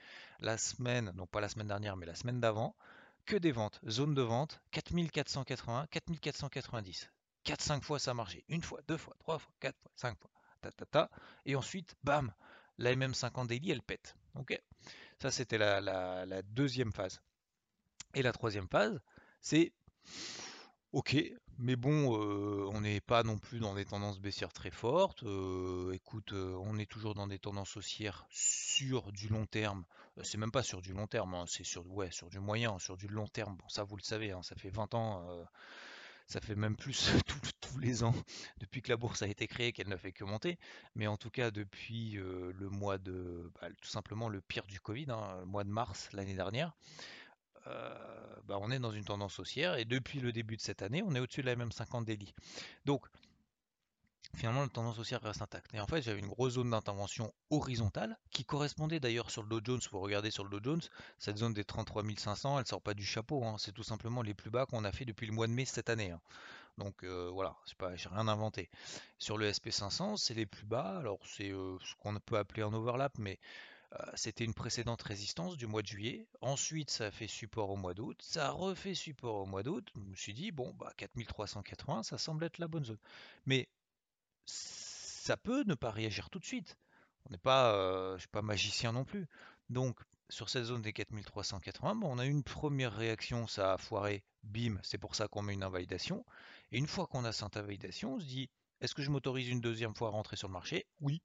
La 0.41 0.59
semaine, 0.59 1.11
non 1.17 1.27
pas 1.27 1.41
la 1.41 1.49
semaine 1.49 1.69
dernière, 1.69 1.97
mais 1.97 2.05
la 2.05 2.15
semaine 2.15 2.39
d'avant, 2.39 2.77
que 3.25 3.37
des 3.37 3.51
ventes, 3.51 3.81
zone 3.89 4.15
de 4.15 4.21
vente, 4.21 4.61
4480, 4.73 5.87
4490. 5.91 7.11
4-5 7.47 7.83
fois 7.83 7.99
ça 7.99 8.11
a 8.11 8.15
marché, 8.15 8.45
une 8.49 8.63
fois, 8.63 8.81
deux 8.89 8.99
fois, 8.99 9.15
trois 9.21 9.39
fois, 9.39 9.53
quatre 9.59 9.79
fois, 9.81 9.93
cinq 9.97 10.19
fois, 10.19 10.31
ta, 10.61 10.71
ta, 10.71 10.85
ta. 10.85 11.11
et 11.47 11.57
ensuite, 11.57 11.95
bam, 12.05 12.31
la 12.77 12.95
MM50 12.95 13.47
Daily, 13.47 13.71
elle 13.71 13.83
pète. 13.83 14.17
Ok? 14.35 14.61
Ça, 15.21 15.31
c'était 15.31 15.59
la 15.59 16.43
deuxième 16.43 16.93
phase. 16.93 17.21
Et 18.15 18.23
la 18.23 18.33
troisième 18.33 18.69
phase, 18.69 19.01
c'est 19.41 19.73
Ok, 20.97 21.15
mais 21.59 21.77
bon, 21.77 22.17
euh, 22.17 22.71
on 22.73 22.81
n'est 22.81 23.03
pas 23.03 23.23
non 23.23 23.37
plus 23.37 23.59
dans 23.59 23.75
des 23.75 23.85
tendances 23.85 24.19
baissières 24.19 24.55
très 24.55 24.71
fortes. 24.71 25.25
Euh, 25.25 25.93
écoute, 25.93 26.33
euh, 26.33 26.57
on 26.63 26.79
est 26.79 26.91
toujours 26.91 27.15
dans 27.15 27.27
des 27.27 27.39
tendances 27.39 27.77
haussières 27.77 28.27
sur 28.31 29.13
du 29.13 29.29
long 29.29 29.45
terme. 29.45 29.85
c'est 30.23 30.39
même 30.39 30.51
pas 30.51 30.63
sur 30.63 30.81
du 30.81 30.95
long 30.95 31.07
terme, 31.07 31.35
hein, 31.35 31.45
c'est 31.47 31.65
sur, 31.65 31.85
du 32.31 32.39
moyen, 32.39 32.79
sur 32.79 32.97
du 32.97 33.09
long 33.09 33.27
terme. 33.27 33.57
Bon, 33.57 33.69
ça 33.69 33.85
vous 33.85 33.97
le 33.97 34.03
savez, 34.03 34.31
hein, 34.31 34.43
ça 34.43 34.57
fait 34.57 34.71
20 34.71 34.95
ans, 34.95 35.29
ça 36.27 36.41
fait 36.41 36.55
même 36.55 36.77
plus 36.77 37.11
tous 37.73 37.79
les 37.79 38.05
ans 38.05 38.15
depuis 38.61 38.83
que 38.83 38.89
la 38.89 38.97
bourse 38.97 39.23
a 39.23 39.29
été 39.29 39.47
créée 39.47 39.73
qu'elle 39.73 39.89
ne 39.89 39.97
fait 39.97 40.13
que 40.13 40.25
monter. 40.25 40.59
Mais 40.95 41.07
en 41.07 41.17
tout 41.17 41.31
cas, 41.31 41.51
depuis 41.51 42.13
le 42.13 42.69
mois 42.71 42.99
de, 42.99 43.51
bah, 43.61 43.69
tout 43.81 43.89
simplement 43.89 44.29
le 44.29 44.41
pire 44.41 44.67
du 44.67 44.81
Covid, 44.81 45.07
hein, 45.11 45.37
le 45.41 45.47
mois 45.47 45.65
de 45.65 45.71
mars 45.71 46.09
l'année 46.13 46.35
dernière. 46.35 46.73
Euh, 47.67 47.95
bah, 48.45 48.59
on 48.61 48.71
est 48.71 48.79
dans 48.79 48.93
une 48.93 49.05
tendance 49.05 49.39
haussière 49.39 49.77
et 49.77 49.85
depuis 49.85 50.21
le 50.21 50.33
début 50.33 50.57
de 50.57 50.61
cette 50.61 50.83
année, 50.83 51.03
on 51.03 51.15
est 51.15 51.21
au-dessus 51.21 51.41
de 51.41 51.47
la 51.47 51.57
même 51.57 51.73
50 51.73 52.05
daily. 52.05 52.33
Donc, 52.85 53.05
finalement, 54.37 54.63
la 54.63 54.69
tendance 54.69 54.99
haussière 54.99 55.21
reste 55.21 55.43
intacte. 55.43 55.75
Et 55.75 55.81
en 55.81 55.87
fait, 55.87 56.03
j'avais 56.03 56.21
une 56.21 56.29
grosse 56.29 56.55
zone 56.55 56.71
d'intervention 56.71 57.33
horizontale 57.51 58.17
qui 58.31 58.45
correspondait 58.45 59.01
d'ailleurs 59.01 59.31
sur 59.31 59.43
le 59.43 59.49
Dow 59.49 59.61
Jones. 59.65 59.81
Vous 59.91 60.01
regardez 60.01 60.31
sur 60.31 60.45
le 60.45 60.51
Dow 60.51 60.61
Jones, 60.63 60.83
cette 61.19 61.39
zone 61.39 61.55
des 61.55 61.65
33 61.65 62.05
500, 62.17 62.61
elle 62.61 62.67
sort 62.67 62.83
pas 62.83 62.95
du 62.95 63.05
chapeau. 63.05 63.45
Hein. 63.45 63.57
C'est 63.59 63.73
tout 63.73 63.83
simplement 63.83 64.23
les 64.23 64.35
plus 64.35 64.51
bas 64.51 64.67
qu'on 64.67 64.85
a 64.85 64.93
fait 64.93 65.05
depuis 65.05 65.27
le 65.27 65.33
mois 65.33 65.49
de 65.49 65.53
mai 65.53 65.65
cette 65.65 65.91
année. 65.91 66.11
Hein. 66.13 66.21
Donc 66.79 67.05
voilà, 67.05 67.57
pas, 67.79 67.95
j'ai 67.97 68.09
rien 68.09 68.29
inventé. 68.29 68.71
Sur 69.19 69.39
le 69.39 69.51
SP500, 69.51 70.17
c'est 70.17 70.35
les 70.35 70.47
plus 70.47 70.67
bas. 70.67 70.99
Alors 70.99 71.19
c'est 71.27 71.51
ce 71.51 71.95
qu'on 71.99 72.15
peut 72.21 72.37
appeler 72.37 72.63
un 72.63 72.73
overlap, 72.73 73.19
mais 73.19 73.39
c'était 74.15 74.45
une 74.45 74.53
précédente 74.53 75.01
résistance 75.03 75.57
du 75.57 75.67
mois 75.67 75.81
de 75.81 75.87
juillet. 75.87 76.27
Ensuite, 76.43 76.91
ça 76.91 77.07
a 77.07 77.11
fait 77.11 77.29
support 77.29 77.71
au 77.71 77.77
mois 77.77 77.95
d'août. 77.95 78.21
Ça 78.21 78.49
a 78.49 78.51
refait 78.51 78.95
support 78.95 79.37
au 79.37 79.47
mois 79.47 79.63
d'août. 79.63 79.89
Je 79.95 80.01
me 80.01 80.17
suis 80.17 80.35
dit, 80.35 80.53
bon, 80.53 80.75
bah, 80.75 80.93
4380, 80.99 82.03
ça 82.03 82.19
semble 82.19 82.45
être 82.45 82.59
la 82.59 82.69
bonne 82.69 82.85
zone. 82.85 82.99
Mais 83.47 83.69
ça 84.45 85.37
peut 85.37 85.65
ne 85.65 85.75
pas 85.75 85.91
réagir 85.91 86.29
tout 86.29 86.39
de 86.39 86.45
suite. 86.45 86.77
On 87.25 87.31
n'est 87.31 87.39
pas, 87.39 88.15
je 88.17 88.21
suis 88.21 88.29
pas 88.29 88.43
magicien 88.43 88.93
non 88.93 89.05
plus. 89.05 89.27
Donc, 89.71 89.99
sur 90.29 90.51
cette 90.51 90.65
zone 90.65 90.83
des 90.83 90.93
4380, 90.93 92.01
on 92.03 92.19
a 92.19 92.27
une 92.27 92.43
première 92.43 92.93
réaction, 92.93 93.47
ça 93.47 93.75
a 93.75 93.79
foiré, 93.79 94.25
bim, 94.43 94.79
c'est 94.83 94.99
pour 94.99 95.15
ça 95.15 95.29
qu'on 95.29 95.43
met 95.43 95.55
une 95.55 95.63
invalidation. 95.63 96.25
Et 96.73 96.79
une 96.79 96.87
fois 96.87 97.07
qu'on 97.07 97.25
a 97.25 97.33
cette 97.33 97.57
validation, 97.57 98.15
on 98.15 98.21
se 98.21 98.27
dit, 98.27 98.51
est-ce 98.81 98.95
que 98.95 99.03
je 99.03 99.11
m'autorise 99.11 99.49
une 99.49 99.61
deuxième 99.61 99.95
fois 99.95 100.09
à 100.09 100.11
rentrer 100.11 100.37
sur 100.37 100.49
le 100.49 100.53
marché? 100.53 100.87
Oui, 101.01 101.23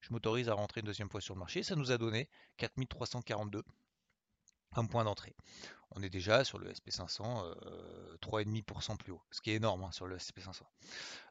je 0.00 0.12
m'autorise 0.12 0.48
à 0.48 0.54
rentrer 0.54 0.80
une 0.80 0.86
deuxième 0.86 1.10
fois 1.10 1.20
sur 1.20 1.34
le 1.34 1.38
marché. 1.40 1.62
Ça 1.62 1.76
nous 1.76 1.92
a 1.92 1.98
donné 1.98 2.28
4342 2.58 3.64
un 4.76 4.86
point 4.86 5.04
d'entrée. 5.04 5.34
On 5.92 6.02
est 6.02 6.10
déjà 6.10 6.44
sur 6.44 6.58
le 6.58 6.70
SP500 6.70 7.44
euh, 7.44 8.16
3,5% 8.22 8.96
plus 8.96 9.12
haut, 9.12 9.22
ce 9.32 9.40
qui 9.40 9.50
est 9.50 9.54
énorme 9.54 9.82
hein, 9.82 9.90
sur 9.90 10.06
le 10.06 10.16
SP500. 10.16 10.62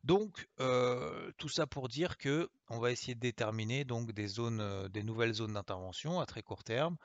Donc 0.03 0.49
euh, 0.59 1.31
tout 1.37 1.47
ça 1.47 1.65
pour 1.65 1.87
dire 1.87 2.17
que 2.17 2.49
on 2.67 2.79
va 2.79 2.91
essayer 2.91 3.15
de 3.15 3.21
déterminer 3.21 3.85
donc 3.85 4.11
des 4.11 4.27
zones, 4.27 4.59
euh, 4.59 4.89
des 4.89 5.03
nouvelles 5.03 5.33
zones 5.33 5.53
d'intervention 5.53 6.19
à 6.19 6.25
très 6.25 6.41
court 6.41 6.65
terme 6.65 6.97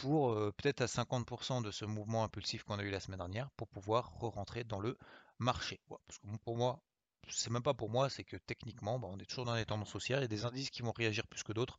pour 0.00 0.32
euh, 0.32 0.52
peut-être 0.56 0.80
à 0.80 0.86
50% 0.86 1.62
de 1.62 1.70
ce 1.70 1.84
mouvement 1.84 2.24
impulsif 2.24 2.62
qu'on 2.64 2.78
a 2.78 2.82
eu 2.82 2.90
la 2.90 3.00
semaine 3.00 3.18
dernière 3.18 3.50
pour 3.50 3.68
pouvoir 3.68 4.12
re-rentrer 4.18 4.64
dans 4.64 4.80
le 4.80 4.96
marché. 5.38 5.80
parce 5.88 6.18
que 6.18 6.26
pour 6.44 6.56
moi, 6.56 6.80
c'est 7.28 7.50
même 7.50 7.62
pas 7.62 7.74
pour 7.74 7.90
moi, 7.90 8.08
c'est 8.08 8.24
que 8.24 8.36
techniquement, 8.36 8.98
bah, 8.98 9.08
on 9.10 9.18
est 9.18 9.26
toujours 9.26 9.44
dans 9.44 9.54
les 9.54 9.66
tendances 9.66 9.94
haussières. 9.94 10.18
Il 10.18 10.22
y 10.22 10.24
a 10.24 10.28
des 10.28 10.44
indices 10.44 10.70
qui 10.70 10.82
vont 10.82 10.92
réagir 10.92 11.26
plus 11.26 11.42
que 11.42 11.52
d'autres. 11.52 11.78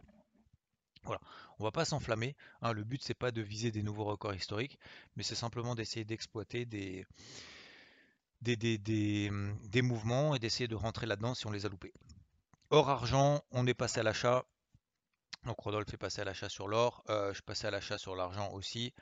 Voilà, 1.04 1.22
on 1.60 1.64
va 1.64 1.72
pas 1.72 1.86
s'enflammer. 1.86 2.36
Hein, 2.62 2.74
le 2.74 2.84
but 2.84 3.02
c'est 3.02 3.14
pas 3.14 3.32
de 3.32 3.42
viser 3.42 3.72
des 3.72 3.84
nouveaux 3.84 4.04
records 4.04 4.36
historiques, 4.36 4.78
mais 5.16 5.24
c'est 5.24 5.36
simplement 5.36 5.74
d'essayer 5.74 6.04
d'exploiter 6.04 6.66
des 6.66 7.06
mouvements 9.82 10.36
et 10.36 10.40
d'essayer 10.40 10.68
de 10.68 10.76
rentrer 10.76 11.06
là-dedans 11.06 11.36
si 11.36 11.48
on 11.48 11.52
les 11.52 11.66
a 11.66 11.70
loupés. 11.70 11.94
Or 12.70 12.90
argent, 12.90 13.42
on 13.52 13.66
est 13.66 13.74
passé 13.74 14.02
à 14.02 14.04
l'achat. 14.04 14.46
Donc 15.46 15.60
Rodolphe 15.60 15.94
est 15.94 15.98
passé 15.98 16.22
à 16.22 16.26
l'achat 16.26 16.50
sur 16.50 16.68
l'or. 16.68 17.04
Euh, 17.10 17.34
je 17.34 17.42
passais 17.42 17.68
à 17.68 17.72
l'achat 17.72 17.98
sur 17.98 18.16
l'argent 18.16 18.52
aussi. 18.52 18.94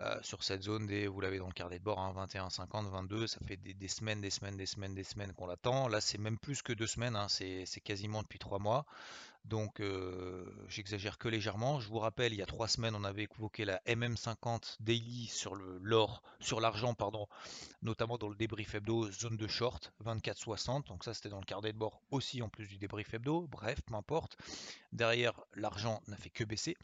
Euh, 0.00 0.18
sur 0.22 0.42
cette 0.42 0.62
zone 0.62 0.90
vous 1.06 1.20
l'avez 1.20 1.38
dans 1.38 1.46
le 1.46 1.52
carnet 1.52 1.78
de 1.78 1.84
bord, 1.84 1.98
hein, 2.00 2.12
21, 2.14 2.48
50, 2.48 2.88
22, 2.88 3.26
ça 3.26 3.38
fait 3.46 3.58
des, 3.58 3.88
semaines, 3.88 4.22
des 4.22 4.30
semaines, 4.30 4.56
des 4.56 4.64
semaines, 4.64 4.94
des 4.94 5.04
semaines 5.04 5.34
qu'on 5.34 5.46
l'attend. 5.46 5.86
Là, 5.88 6.00
c'est 6.00 6.16
même 6.16 6.38
plus 6.38 6.62
que 6.62 6.72
deux 6.72 6.86
semaines, 6.86 7.14
hein, 7.14 7.28
c'est 7.28 7.66
quasiment 7.84 8.22
depuis 8.22 8.38
trois 8.38 8.58
mois. 8.58 8.86
Donc, 9.44 9.80
euh, 9.80 10.44
j'exagère 10.68 11.18
que 11.18 11.28
légèrement. 11.28 11.80
Je 11.80 11.88
vous 11.88 11.98
rappelle, 11.98 12.32
il 12.32 12.38
y 12.38 12.42
a 12.42 12.46
trois 12.46 12.68
semaines, 12.68 12.94
on 12.94 13.04
avait 13.04 13.24
évoqué 13.24 13.64
la 13.64 13.78
MM50 13.86 14.76
daily 14.80 15.26
sur 15.26 15.54
l'or, 15.54 16.22
sur 16.40 16.60
l'argent, 16.60 16.94
pardon, 16.94 17.26
notamment 17.82 18.18
dans 18.18 18.28
le 18.28 18.36
débrief 18.36 18.74
hebdo, 18.74 19.10
zone 19.10 19.36
de 19.36 19.46
short, 19.48 19.92
24,60. 20.04 20.86
Donc 20.88 21.04
ça, 21.04 21.12
c'était 21.12 21.28
dans 21.28 21.40
le 21.40 21.44
carnet 21.44 21.72
de 21.72 21.78
bord 21.78 22.00
aussi, 22.10 22.40
en 22.40 22.48
plus 22.48 22.66
du 22.66 22.78
débrief 22.78 23.12
hebdo. 23.14 23.48
Bref, 23.48 23.80
peu 23.82 23.94
importe. 23.94 24.36
Derrière, 24.92 25.34
l'argent 25.54 26.00
n'a 26.06 26.16
fait 26.16 26.30
que 26.30 26.44
baisser. 26.44 26.76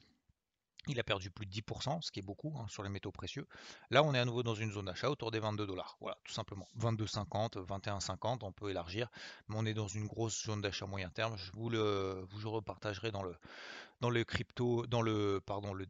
Il 0.88 0.98
a 0.98 1.04
perdu 1.04 1.30
plus 1.30 1.46
de 1.46 1.52
10%, 1.52 2.02
ce 2.02 2.10
qui 2.10 2.20
est 2.20 2.22
beaucoup 2.22 2.54
hein, 2.58 2.66
sur 2.68 2.82
les 2.82 2.88
métaux 2.88 3.12
précieux. 3.12 3.46
Là, 3.90 4.02
on 4.02 4.14
est 4.14 4.18
à 4.18 4.24
nouveau 4.24 4.42
dans 4.42 4.54
une 4.54 4.72
zone 4.72 4.86
d'achat 4.86 5.10
autour 5.10 5.30
des 5.30 5.38
22 5.38 5.66
dollars. 5.66 5.96
Voilà, 6.00 6.18
tout 6.24 6.32
simplement. 6.32 6.66
22,50, 6.80 7.64
21,50, 7.66 8.38
on 8.42 8.52
peut 8.52 8.70
élargir, 8.70 9.08
mais 9.48 9.56
on 9.58 9.66
est 9.66 9.74
dans 9.74 9.88
une 9.88 10.06
grosse 10.06 10.44
zone 10.44 10.62
d'achat 10.62 10.86
moyen 10.86 11.10
terme. 11.10 11.36
Je 11.36 11.52
vous 11.52 11.68
le, 11.68 12.24
vous 12.30 12.50
repartagerai 12.50 13.10
dans 13.10 13.22
le, 13.22 13.36
dans 14.00 14.10
le 14.10 14.24
crypto, 14.24 14.86
dans 14.86 15.02
le, 15.02 15.40
pardon, 15.44 15.74
le, 15.74 15.86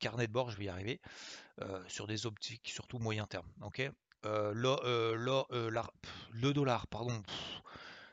carnet 0.00 0.26
de 0.26 0.32
bord, 0.32 0.50
je 0.50 0.56
vais 0.56 0.64
y 0.64 0.68
arriver, 0.68 1.00
euh, 1.60 1.82
sur 1.88 2.06
des 2.06 2.26
optiques 2.26 2.68
surtout 2.68 2.98
moyen 2.98 3.26
terme. 3.26 3.46
Euh, 4.24 4.54
euh, 4.84 5.16
le 6.32 6.52
dollar, 6.52 6.86
pardon 6.86 7.22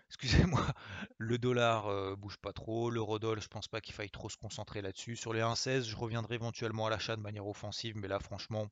excusez-moi, 0.09 0.61
le 1.17 1.37
dollar 1.37 1.87
euh, 1.87 2.15
bouge 2.15 2.37
pas 2.37 2.53
trop, 2.53 2.89
l'eurodoll, 2.89 3.41
je 3.41 3.47
pense 3.47 3.67
pas 3.67 3.81
qu'il 3.81 3.93
faille 3.93 4.09
trop 4.09 4.29
se 4.29 4.37
concentrer 4.37 4.81
là-dessus. 4.81 5.15
Sur 5.15 5.33
les 5.33 5.41
1,16, 5.41 5.83
je 5.83 5.95
reviendrai 5.95 6.35
éventuellement 6.35 6.87
à 6.87 6.89
l'achat 6.89 7.15
de 7.15 7.21
manière 7.21 7.47
offensive, 7.47 7.95
mais 7.97 8.07
là, 8.07 8.19
franchement, 8.19 8.67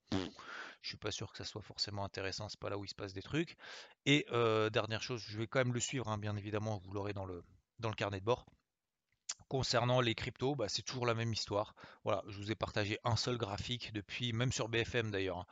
je 0.82 0.88
suis 0.90 0.98
pas 0.98 1.12
sûr 1.12 1.32
que 1.32 1.38
ça 1.38 1.46
soit 1.46 1.62
forcément 1.62 2.04
intéressant, 2.04 2.50
c'est 2.50 2.60
pas 2.60 2.70
là 2.70 2.78
où 2.78 2.86
il 2.86 2.90
se 2.90 2.96
passe 2.96 3.14
des 3.14 3.22
trucs. 3.22 3.56
Et 4.06 4.26
euh, 4.32 4.70
dernière 4.70 5.02
chose, 5.02 5.24
je 5.28 5.38
vais 5.38 5.48
quand 5.48 5.60
même 5.60 5.74
le 5.74 5.80
suivre, 5.80 6.08
hein, 6.08 6.18
bien 6.18 6.36
évidemment, 6.36 6.78
vous 6.84 6.92
l'aurez 6.92 7.14
dans 7.14 7.26
le, 7.26 7.44
dans 7.80 7.90
le 7.90 7.96
carnet 7.96 8.20
de 8.20 8.26
bord. 8.26 8.46
Concernant 9.50 10.02
les 10.02 10.16
cryptos, 10.16 10.56
bah, 10.56 10.68
c'est 10.68 10.82
toujours 10.82 11.06
la 11.06 11.14
même 11.14 11.32
histoire. 11.32 11.74
Voilà, 12.04 12.24
je 12.28 12.38
vous 12.38 12.52
ai 12.52 12.56
partagé 12.56 13.00
un 13.04 13.16
seul 13.16 13.38
graphique 13.38 13.94
depuis, 13.94 14.34
même 14.34 14.52
sur 14.52 14.68
BFM 14.68 15.12
d'ailleurs. 15.12 15.38
Hein. 15.38 15.46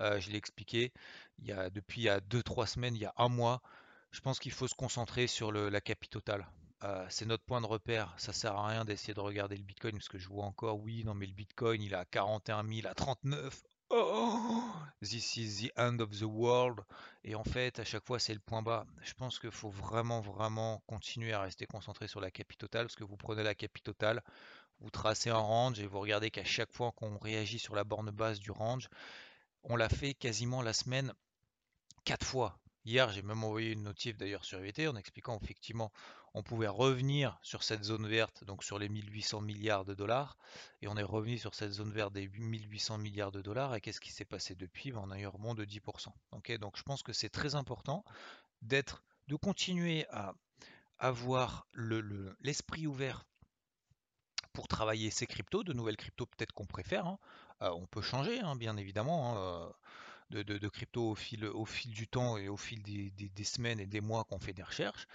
Euh, 0.00 0.20
je 0.20 0.30
l'ai 0.30 0.38
expliqué. 0.38 0.92
Il 1.38 1.46
y 1.46 1.52
a 1.52 1.68
depuis 1.70 2.02
il 2.02 2.04
y 2.04 2.08
a 2.08 2.20
2-3 2.20 2.66
semaines, 2.66 2.94
il 2.94 3.02
y 3.02 3.06
a 3.06 3.14
un 3.16 3.28
mois, 3.28 3.60
je 4.10 4.20
pense 4.20 4.38
qu'il 4.38 4.52
faut 4.52 4.68
se 4.68 4.74
concentrer 4.74 5.26
sur 5.26 5.52
la 5.52 5.80
capi 5.80 6.08
totale. 6.08 6.46
Euh, 6.82 7.06
c'est 7.10 7.26
notre 7.26 7.44
point 7.44 7.60
de 7.60 7.66
repère. 7.66 8.14
Ça 8.16 8.32
sert 8.32 8.56
à 8.56 8.68
rien 8.68 8.84
d'essayer 8.84 9.14
de 9.14 9.20
regarder 9.20 9.56
le 9.56 9.62
Bitcoin 9.62 9.92
parce 9.92 10.08
que 10.08 10.18
je 10.18 10.28
vois 10.28 10.44
encore, 10.44 10.80
oui, 10.80 11.04
non, 11.04 11.14
mais 11.14 11.26
le 11.26 11.34
Bitcoin 11.34 11.82
il 11.82 11.92
est 11.92 11.96
à 11.96 12.04
41 12.06 12.66
000, 12.66 12.88
à 12.88 12.94
39. 12.94 13.62
Oh, 13.92 14.62
this 15.02 15.36
is 15.36 15.66
the 15.66 15.72
end 15.76 15.98
of 15.98 16.10
the 16.18 16.22
world. 16.22 16.80
Et 17.24 17.34
en 17.34 17.44
fait, 17.44 17.80
à 17.80 17.84
chaque 17.84 18.06
fois, 18.06 18.18
c'est 18.18 18.32
le 18.32 18.40
point 18.40 18.62
bas. 18.62 18.86
Je 19.02 19.12
pense 19.14 19.38
qu'il 19.38 19.50
faut 19.50 19.68
vraiment, 19.68 20.20
vraiment 20.20 20.82
continuer 20.86 21.32
à 21.32 21.42
rester 21.42 21.66
concentré 21.66 22.06
sur 22.06 22.20
la 22.20 22.30
capi 22.30 22.56
totale 22.56 22.86
parce 22.86 22.94
que 22.96 23.04
vous 23.04 23.16
prenez 23.16 23.42
la 23.42 23.54
capi 23.54 23.82
totale, 23.82 24.22
vous 24.78 24.90
tracez 24.90 25.30
un 25.30 25.38
range 25.38 25.80
et 25.80 25.86
vous 25.86 26.00
regardez 26.00 26.30
qu'à 26.30 26.44
chaque 26.44 26.72
fois 26.72 26.92
qu'on 26.92 27.18
réagit 27.18 27.58
sur 27.58 27.74
la 27.74 27.84
borne 27.84 28.10
basse 28.10 28.38
du 28.38 28.52
range, 28.52 28.88
on 29.64 29.76
l'a 29.76 29.88
fait 29.88 30.14
quasiment 30.14 30.62
la 30.62 30.72
semaine 30.72 31.12
4 32.04 32.24
fois. 32.24 32.58
Hier, 32.84 33.10
j'ai 33.10 33.22
même 33.22 33.44
envoyé 33.44 33.72
une 33.72 33.82
notif 33.82 34.16
d'ailleurs 34.16 34.44
sur 34.44 34.58
EVT 34.58 34.88
en 34.88 34.96
expliquant 34.96 35.38
effectivement 35.42 35.92
on 36.34 36.42
pouvait 36.42 36.68
revenir 36.68 37.38
sur 37.42 37.62
cette 37.62 37.84
zone 37.84 38.06
verte, 38.06 38.44
donc 38.44 38.62
sur 38.62 38.78
les 38.78 38.88
1800 38.88 39.40
milliards 39.40 39.84
de 39.84 39.94
dollars, 39.94 40.38
et 40.80 40.88
on 40.88 40.96
est 40.96 41.02
revenu 41.02 41.38
sur 41.38 41.54
cette 41.54 41.72
zone 41.72 41.92
verte 41.92 42.12
des 42.12 42.28
1800 42.28 42.98
milliards 42.98 43.32
de 43.32 43.42
dollars, 43.42 43.74
et 43.74 43.80
qu'est-ce 43.80 44.00
qui 44.00 44.12
s'est 44.12 44.24
passé 44.24 44.54
depuis? 44.54 44.92
Ben, 44.92 45.00
On 45.02 45.10
a 45.10 45.18
eu 45.18 45.24
un 45.24 45.28
rebond 45.28 45.54
de 45.54 45.64
10%. 45.64 46.58
donc 46.58 46.76
je 46.76 46.82
pense 46.82 47.02
que 47.02 47.12
c'est 47.12 47.28
très 47.28 47.54
important 47.54 48.04
d'être, 48.62 49.02
de 49.28 49.36
continuer 49.36 50.06
à 50.10 50.34
avoir 50.98 51.66
l'esprit 52.40 52.86
ouvert 52.86 53.24
pour 54.52 54.68
travailler 54.68 55.10
ces 55.10 55.26
cryptos, 55.26 55.64
de 55.64 55.72
nouvelles 55.72 55.96
cryptos 55.96 56.26
peut-être 56.26 56.52
qu'on 56.52 56.66
préfère. 56.66 57.06
Hein. 57.06 57.18
Euh, 57.62 57.70
on 57.70 57.86
peut 57.86 58.02
changer, 58.02 58.40
hein, 58.40 58.56
bien 58.56 58.76
évidemment. 58.76 59.36
Hein, 59.36 59.72
de, 60.30 60.68
crypto 60.68 61.10
au 61.10 61.14
fil, 61.14 61.44
au 61.44 61.64
fil 61.64 61.92
du 61.92 62.08
temps 62.08 62.36
et 62.36 62.48
au 62.48 62.56
fil 62.56 62.82
des, 62.82 63.44
semaines 63.44 63.80
et 63.80 63.86
des 63.86 64.00
mois 64.00 64.24
qu'on 64.24 64.38
fait 64.38 64.52
des 64.52 64.62
recherches, 64.62 65.06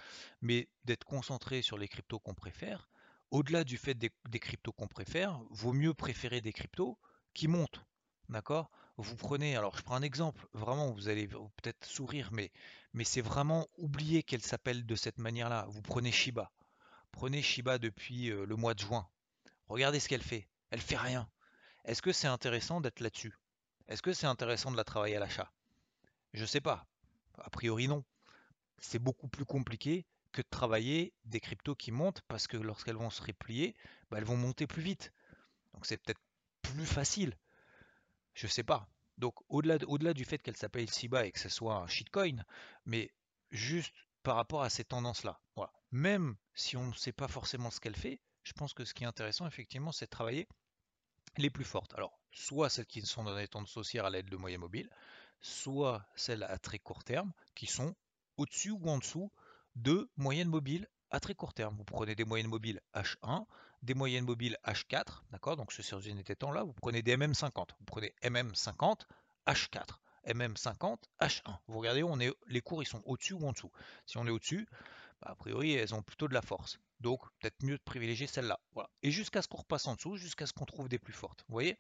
mais 0.41 0.67
d'être 0.84 1.05
concentré 1.05 1.62
sur 1.62 1.77
les 1.77 1.88
cryptos 1.88 2.19
qu'on 2.19 2.34
préfère. 2.34 2.89
Au-delà 3.31 3.63
du 3.63 3.77
fait 3.77 3.95
des, 3.95 4.12
cryptos 4.39 4.72
qu'on 4.72 4.88
préfère, 4.88 5.39
vaut 5.50 5.74
mieux 5.74 5.93
préférer 5.93 6.41
des 6.41 6.53
cryptos 6.53 6.98
qui 7.34 7.48
montent. 7.48 7.86
D'accord? 8.29 8.69
Vous 8.98 9.15
prenez, 9.15 9.55
alors 9.55 9.77
je 9.77 9.84
prends 9.84 9.95
un 9.95 10.01
exemple, 10.01 10.48
vraiment 10.53 10.91
vous 10.91 11.10
allez 11.10 11.27
peut-être 11.27 11.86
sourire, 11.86 12.29
mais, 12.31 12.51
mais 12.93 13.03
c'est 13.03 13.22
vraiment 13.22 13.67
oublier 13.77 14.24
qu'elle 14.24 14.41
s'appelle 14.41 14.86
de 14.86 14.95
cette 14.95 15.17
manière-là. 15.17 15.65
Vous 15.69 15.81
prenez 15.81 16.12
Shiba. 16.12 16.51
Prenez 17.12 17.41
Shiba 17.41 17.77
depuis 17.77 18.31
euh, 18.31 18.45
le 18.45 18.55
mois 18.55 18.74
de 18.74 18.79
juin. 18.79 19.07
Regardez 19.67 20.00
ce 20.00 20.07
qu'elle 20.07 20.24
fait. 20.24 20.48
Elle 20.69 20.81
fait 20.81 20.98
rien. 20.98 21.29
Est-ce 21.84 22.01
que 22.01 22.12
c'est 22.12 22.27
intéressant 22.27 22.81
d'être 22.81 23.00
là-dessus? 23.00 23.36
Est-ce 23.88 24.01
que 24.01 24.13
c'est 24.13 24.27
intéressant 24.27 24.72
de 24.72 24.77
la 24.77 24.84
travailler 24.84 25.18
à 25.18 25.20
l'achat? 25.20 25.51
Je 26.34 26.42
ne 26.42 26.48
sais 26.48 26.62
pas. 26.62 26.88
A 27.38 27.50
priori 27.50 27.88
non. 27.88 28.04
C'est 28.80 29.00
beaucoup 29.00 29.27
plus 29.27 29.46
compliqué 29.46 30.06
que 30.32 30.42
de 30.42 30.48
travailler 30.50 31.13
des 31.24 31.39
cryptos 31.39 31.75
qui 31.75 31.92
montent 31.92 32.22
parce 32.27 32.48
que 32.48 32.58
lorsqu'elles 32.58 32.98
vont 32.98 33.10
se 33.10 33.22
replier, 33.22 33.75
bah, 34.10 34.18
elles 34.18 34.25
vont 34.25 34.36
monter 34.36 34.68
plus 34.68 34.82
vite. 34.82 35.13
Donc 35.74 35.86
c'est 35.86 35.98
peut-être 35.98 36.22
plus 36.62 36.86
facile. 36.86 37.38
Je 38.34 38.48
ne 38.48 38.51
sais 38.51 38.63
pas. 38.63 38.88
Donc 39.18 39.36
au-delà 39.48 39.77
au 39.88 39.98
du 40.13 40.25
fait 40.25 40.39
qu'elle 40.39 40.58
s'appelle 40.58 40.89
SIBA 40.89 41.25
et 41.27 41.32
que 41.32 41.39
ce 41.39 41.50
soit 41.50 41.75
un 41.75 41.88
shitcoin, 41.88 42.44
mais 42.86 43.12
juste 43.51 43.94
par 44.24 44.36
rapport 44.36 44.63
à 44.63 44.70
ces 44.70 44.84
tendances-là. 44.84 45.39
Même 45.92 46.36
si 46.54 46.75
on 46.75 46.88
ne 46.88 46.94
sait 46.94 47.13
pas 47.13 47.30
forcément 47.30 47.72
ce 47.72 47.80
qu'elle 47.80 47.96
fait, 47.96 48.20
je 48.44 48.51
pense 48.51 48.74
que 48.74 48.84
ce 48.84 48.94
qui 48.94 49.06
est 49.06 49.08
intéressant 49.08 49.48
effectivement, 49.48 49.94
c'est 49.94 50.06
de 50.06 50.10
travailler 50.10 50.50
les 51.38 51.50
plus 51.50 51.63
fortes. 51.63 51.94
Alors, 51.96 52.20
soit 52.32 52.70
celles 52.70 52.86
qui 52.86 53.01
sont 53.01 53.24
dans 53.24 53.36
des 53.36 53.48
tendances 53.48 53.77
haussières 53.77 54.06
à 54.06 54.10
l'aide 54.10 54.30
de 54.30 54.38
moyens 54.38 54.62
mobiles, 54.62 54.89
soit 55.42 56.06
celles 56.15 56.44
à 56.44 56.58
très 56.58 56.80
court 56.80 57.04
terme 57.04 57.32
qui 57.54 57.68
sont 57.68 57.96
au-dessus 58.38 58.72
ou 58.72 58.89
en 58.89 58.98
dessous 58.98 59.32
de 59.75 60.10
moyennes 60.18 60.50
mobiles 60.50 60.88
à 61.12 61.20
très 61.20 61.36
court 61.36 61.54
terme. 61.54 61.75
Vous 61.77 61.84
prenez 61.84 62.15
des 62.15 62.25
moyennes 62.25 62.48
mobiles 62.48 62.82
H1, 62.94 63.46
des 63.84 63.94
moyennes 63.94 64.25
mobiles 64.25 64.58
H4, 64.65 65.22
d'accord? 65.32 65.56
Donc 65.56 65.72
ce 65.72 65.82
sur 65.82 66.00
une 66.00 66.24
temps 66.24 66.51
là, 66.51 66.63
vous 66.63 66.74
prenez 66.74 67.01
des 67.01 67.15
MM50, 67.15 67.70
vous 67.80 67.86
prenez 67.86 68.13
MM50 68.24 69.01
H4, 69.48 69.84
MM50 70.27 70.98
H1. 71.22 71.58
Vous 71.68 71.80
regardez, 71.80 72.04
on 72.04 72.20
est, 72.20 72.34
les 72.48 72.62
cours 72.62 72.82
ils 72.82 72.88
sont 72.88 73.01
au-dessus 73.06 73.34
ou 73.34 73.48
en 73.48 73.51
dessous? 73.51 73.72
Si 74.06 74.18
on 74.18 74.25
est 74.25 74.32
au-dessus, 74.32 74.68
bah, 75.22 75.29
a 75.31 75.36
priori 75.36 75.74
elles 75.74 75.93
ont 75.93 76.01
plutôt 76.01 76.27
de 76.27 76.34
la 76.34 76.41
force. 76.41 76.79
Donc 77.00 77.22
peut-être 77.39 77.63
mieux 77.63 77.77
de 77.77 77.84
privilégier 77.84 78.27
celle-là. 78.27 78.60
Voilà. 78.74 78.89
Et 79.03 79.12
jusqu'à 79.12 79.41
ce 79.41 79.48
qu'on 79.48 79.57
repasse 79.57 79.88
en 79.88 79.95
dessous, 79.95 80.17
jusqu'à 80.17 80.48
ce 80.48 80.53
qu'on 80.53 80.65
trouve 80.65 80.89
des 80.89 81.00
plus 81.00 81.13
fortes. 81.13 81.43
Vous 81.48 81.53
voyez? 81.53 81.77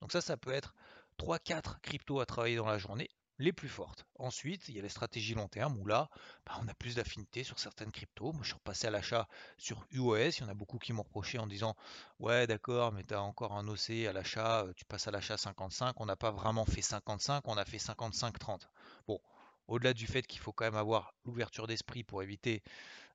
Donc 0.00 0.12
ça, 0.12 0.20
ça 0.20 0.36
peut 0.36 0.52
être 0.52 0.74
3-4 1.18 1.80
cryptos 1.80 2.20
à 2.20 2.26
travailler 2.26 2.56
dans 2.56 2.66
la 2.66 2.78
journée, 2.78 3.08
les 3.38 3.52
plus 3.52 3.68
fortes. 3.68 4.04
Ensuite, 4.18 4.68
il 4.68 4.76
y 4.76 4.78
a 4.78 4.82
les 4.82 4.88
stratégies 4.88 5.34
long 5.34 5.48
terme 5.48 5.76
où 5.78 5.86
là, 5.86 6.08
bah, 6.46 6.58
on 6.60 6.68
a 6.68 6.74
plus 6.74 6.96
d'affinité 6.96 7.44
sur 7.44 7.58
certaines 7.58 7.92
cryptos. 7.92 8.32
Moi, 8.32 8.42
je 8.42 8.48
suis 8.48 8.54
repassé 8.54 8.86
à 8.86 8.90
l'achat 8.90 9.28
sur 9.56 9.86
UOS. 9.90 10.38
Il 10.38 10.40
y 10.40 10.42
en 10.44 10.48
a 10.48 10.54
beaucoup 10.54 10.78
qui 10.78 10.92
m'ont 10.92 11.02
reproché 11.02 11.38
en 11.38 11.46
disant 11.46 11.76
Ouais, 12.18 12.46
d'accord, 12.46 12.92
mais 12.92 13.04
tu 13.04 13.14
as 13.14 13.22
encore 13.22 13.52
un 13.52 13.66
OC 13.68 14.06
à 14.08 14.12
l'achat, 14.12 14.64
euh, 14.64 14.72
tu 14.74 14.84
passes 14.84 15.06
à 15.06 15.10
l'achat 15.10 15.36
55. 15.36 16.00
On 16.00 16.06
n'a 16.06 16.16
pas 16.16 16.30
vraiment 16.30 16.64
fait 16.64 16.82
55, 16.82 17.46
on 17.46 17.56
a 17.56 17.64
fait 17.64 17.78
55-30. 17.78 18.62
Bon, 19.06 19.20
au-delà 19.68 19.94
du 19.94 20.06
fait 20.06 20.26
qu'il 20.26 20.40
faut 20.40 20.52
quand 20.52 20.64
même 20.64 20.74
avoir 20.74 21.14
l'ouverture 21.24 21.66
d'esprit 21.66 22.02
pour 22.02 22.22
éviter 22.22 22.62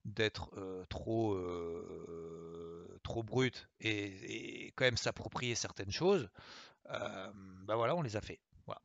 d'être 0.06 0.52
trop, 0.90 1.36
brut 3.24 3.70
et, 3.80 4.72
quand 4.76 4.86
même 4.86 4.98
s'approprier 4.98 5.56
certaines 5.56 5.92
choses, 5.92 6.30
bah 6.86 7.76
voilà, 7.76 7.96
on 7.96 8.02
les 8.02 8.16
a 8.16 8.22
fait. 8.22 8.40
Voilà. 8.66 8.82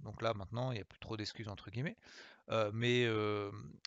Donc 0.00 0.22
là 0.22 0.34
maintenant, 0.34 0.72
il 0.72 0.76
n'y 0.76 0.80
a 0.80 0.84
plus 0.84 0.98
trop 0.98 1.16
d'excuses 1.16 1.48
entre 1.48 1.70
guillemets. 1.70 1.96
mais 2.72 3.06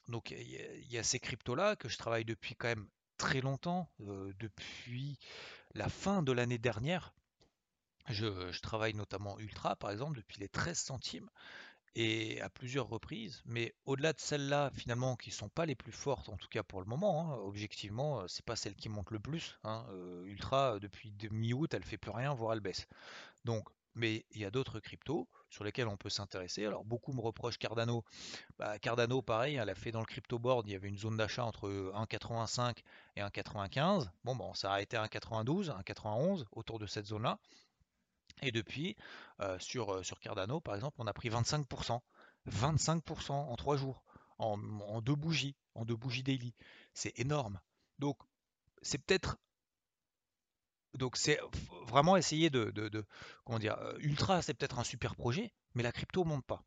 donc 0.08 0.32
il 0.32 0.92
y, 0.92 0.98
a 0.98 1.04
ces 1.04 1.20
cryptos-là 1.20 1.76
que 1.76 1.90
je 1.90 1.98
travaille 1.98 2.26
depuis 2.26 2.56
quand 2.56 2.68
même 2.68 2.88
très 3.18 3.42
longtemps, 3.42 3.90
depuis 4.00 5.20
la 5.74 5.90
fin 5.90 6.24
de 6.24 6.32
l'année 6.32 6.58
dernière. 6.58 7.14
Je, 8.08 8.60
travaille 8.62 8.94
notamment 8.94 9.40
Ultra 9.40 9.76
par 9.76 9.90
exemple 9.90 10.18
depuis 10.18 10.40
les 10.40 10.48
13 10.48 10.78
centimes 10.78 11.30
et 11.96 12.42
à 12.42 12.50
plusieurs 12.50 12.88
reprises. 12.88 13.42
Mais 13.46 13.74
au-delà 13.86 14.14
de 14.14 14.20
celles-là, 14.20 14.72
finalement, 14.74 15.16
qui 15.16 15.30
ne 15.30 15.36
sont 15.36 15.50
pas 15.50 15.66
les 15.66 15.76
plus 15.76 15.92
fortes, 15.92 16.30
en 16.30 16.38
tout 16.38 16.50
cas 16.50 16.64
pour 16.64 16.82
le 16.82 16.86
moment, 16.86 17.34
hein, 17.34 17.38
objectivement, 17.38 18.22
euh, 18.22 18.28
c'est 18.28 18.46
pas 18.46 18.56
celle 18.56 18.76
qui 18.76 18.90
monte 18.90 19.12
le 19.12 19.20
plus. 19.20 19.58
Hein, 19.64 19.86
euh, 19.92 20.26
Ultra, 20.26 20.80
depuis 20.80 21.14
mi-août, 21.32 21.74
elle 21.74 21.84
fait 21.84 21.98
plus 21.98 22.12
rien, 22.12 22.34
voire 22.34 22.54
elle 22.54 22.60
baisse. 22.60 22.88
Donc, 23.46 23.68
mais 23.96 24.26
il 24.32 24.42
y 24.42 24.46
a 24.46 24.52
d'autres 24.52 24.80
cryptos 24.80 25.28
sur 25.50 25.64
lesquels 25.64 25.88
on 25.88 25.96
peut 25.96 26.10
s'intéresser. 26.10 26.66
Alors 26.66 26.84
beaucoup 26.84 27.14
me 27.14 27.22
reprochent 27.22 27.58
Cardano. 27.58 28.04
Bah, 28.60 28.78
Cardano, 28.78 29.22
pareil, 29.22 29.56
elle 29.56 29.70
a 29.70 29.76
fait 29.76 29.92
dans 29.92 30.02
le 30.02 30.06
crypto 30.06 30.38
board, 30.38 30.68
il 30.68 30.74
y 30.74 30.76
avait 30.76 30.90
une 30.90 30.98
zone 30.98 31.16
d'achat 31.16 31.46
entre 31.46 31.70
1,85 31.70 32.76
et 33.16 33.22
1,95. 33.22 34.10
Bon, 34.26 34.36
bon, 34.36 34.54
ça 34.54 34.74
a 34.74 34.80
à 34.80 34.82
1,92, 34.82 35.70
1,91 35.70 36.46
autour 36.52 36.78
de 36.78 36.86
cette 36.86 37.06
zone-là. 37.06 37.40
Et 38.42 38.52
depuis, 38.52 38.96
euh, 39.42 39.58
sur, 39.60 40.04
sur 40.06 40.20
Cardano, 40.20 40.60
par 40.60 40.76
exemple, 40.76 40.96
on 41.00 41.08
a 41.08 41.14
pris 41.14 41.30
25%. 41.30 42.00
25% 42.50 43.32
en 43.32 43.56
3 43.56 43.78
jours, 43.78 44.04
en, 44.38 45.02
deux 45.02 45.16
bougies, 45.16 45.56
en 45.74 45.86
deux 45.86 45.96
bougies 45.96 46.24
daily. 46.24 46.54
C'est 46.94 47.18
énorme. 47.20 47.60
Donc, 48.00 48.18
c'est 48.82 48.98
peut-être. 49.00 49.38
Donc, 50.94 51.18
c'est 51.18 51.40
vraiment 51.88 52.16
essayer 52.16 52.50
de, 52.50 52.72
Comment 53.44 53.60
dire 53.60 53.78
Ultra, 54.00 54.42
c'est 54.42 54.54
peut-être 54.54 54.80
un 54.80 54.84
super 54.84 55.16
projet, 55.16 55.54
mais 55.74 55.84
la 55.84 55.92
crypto 55.92 56.24
ne 56.24 56.30
monte 56.30 56.46
pas. 56.46 56.64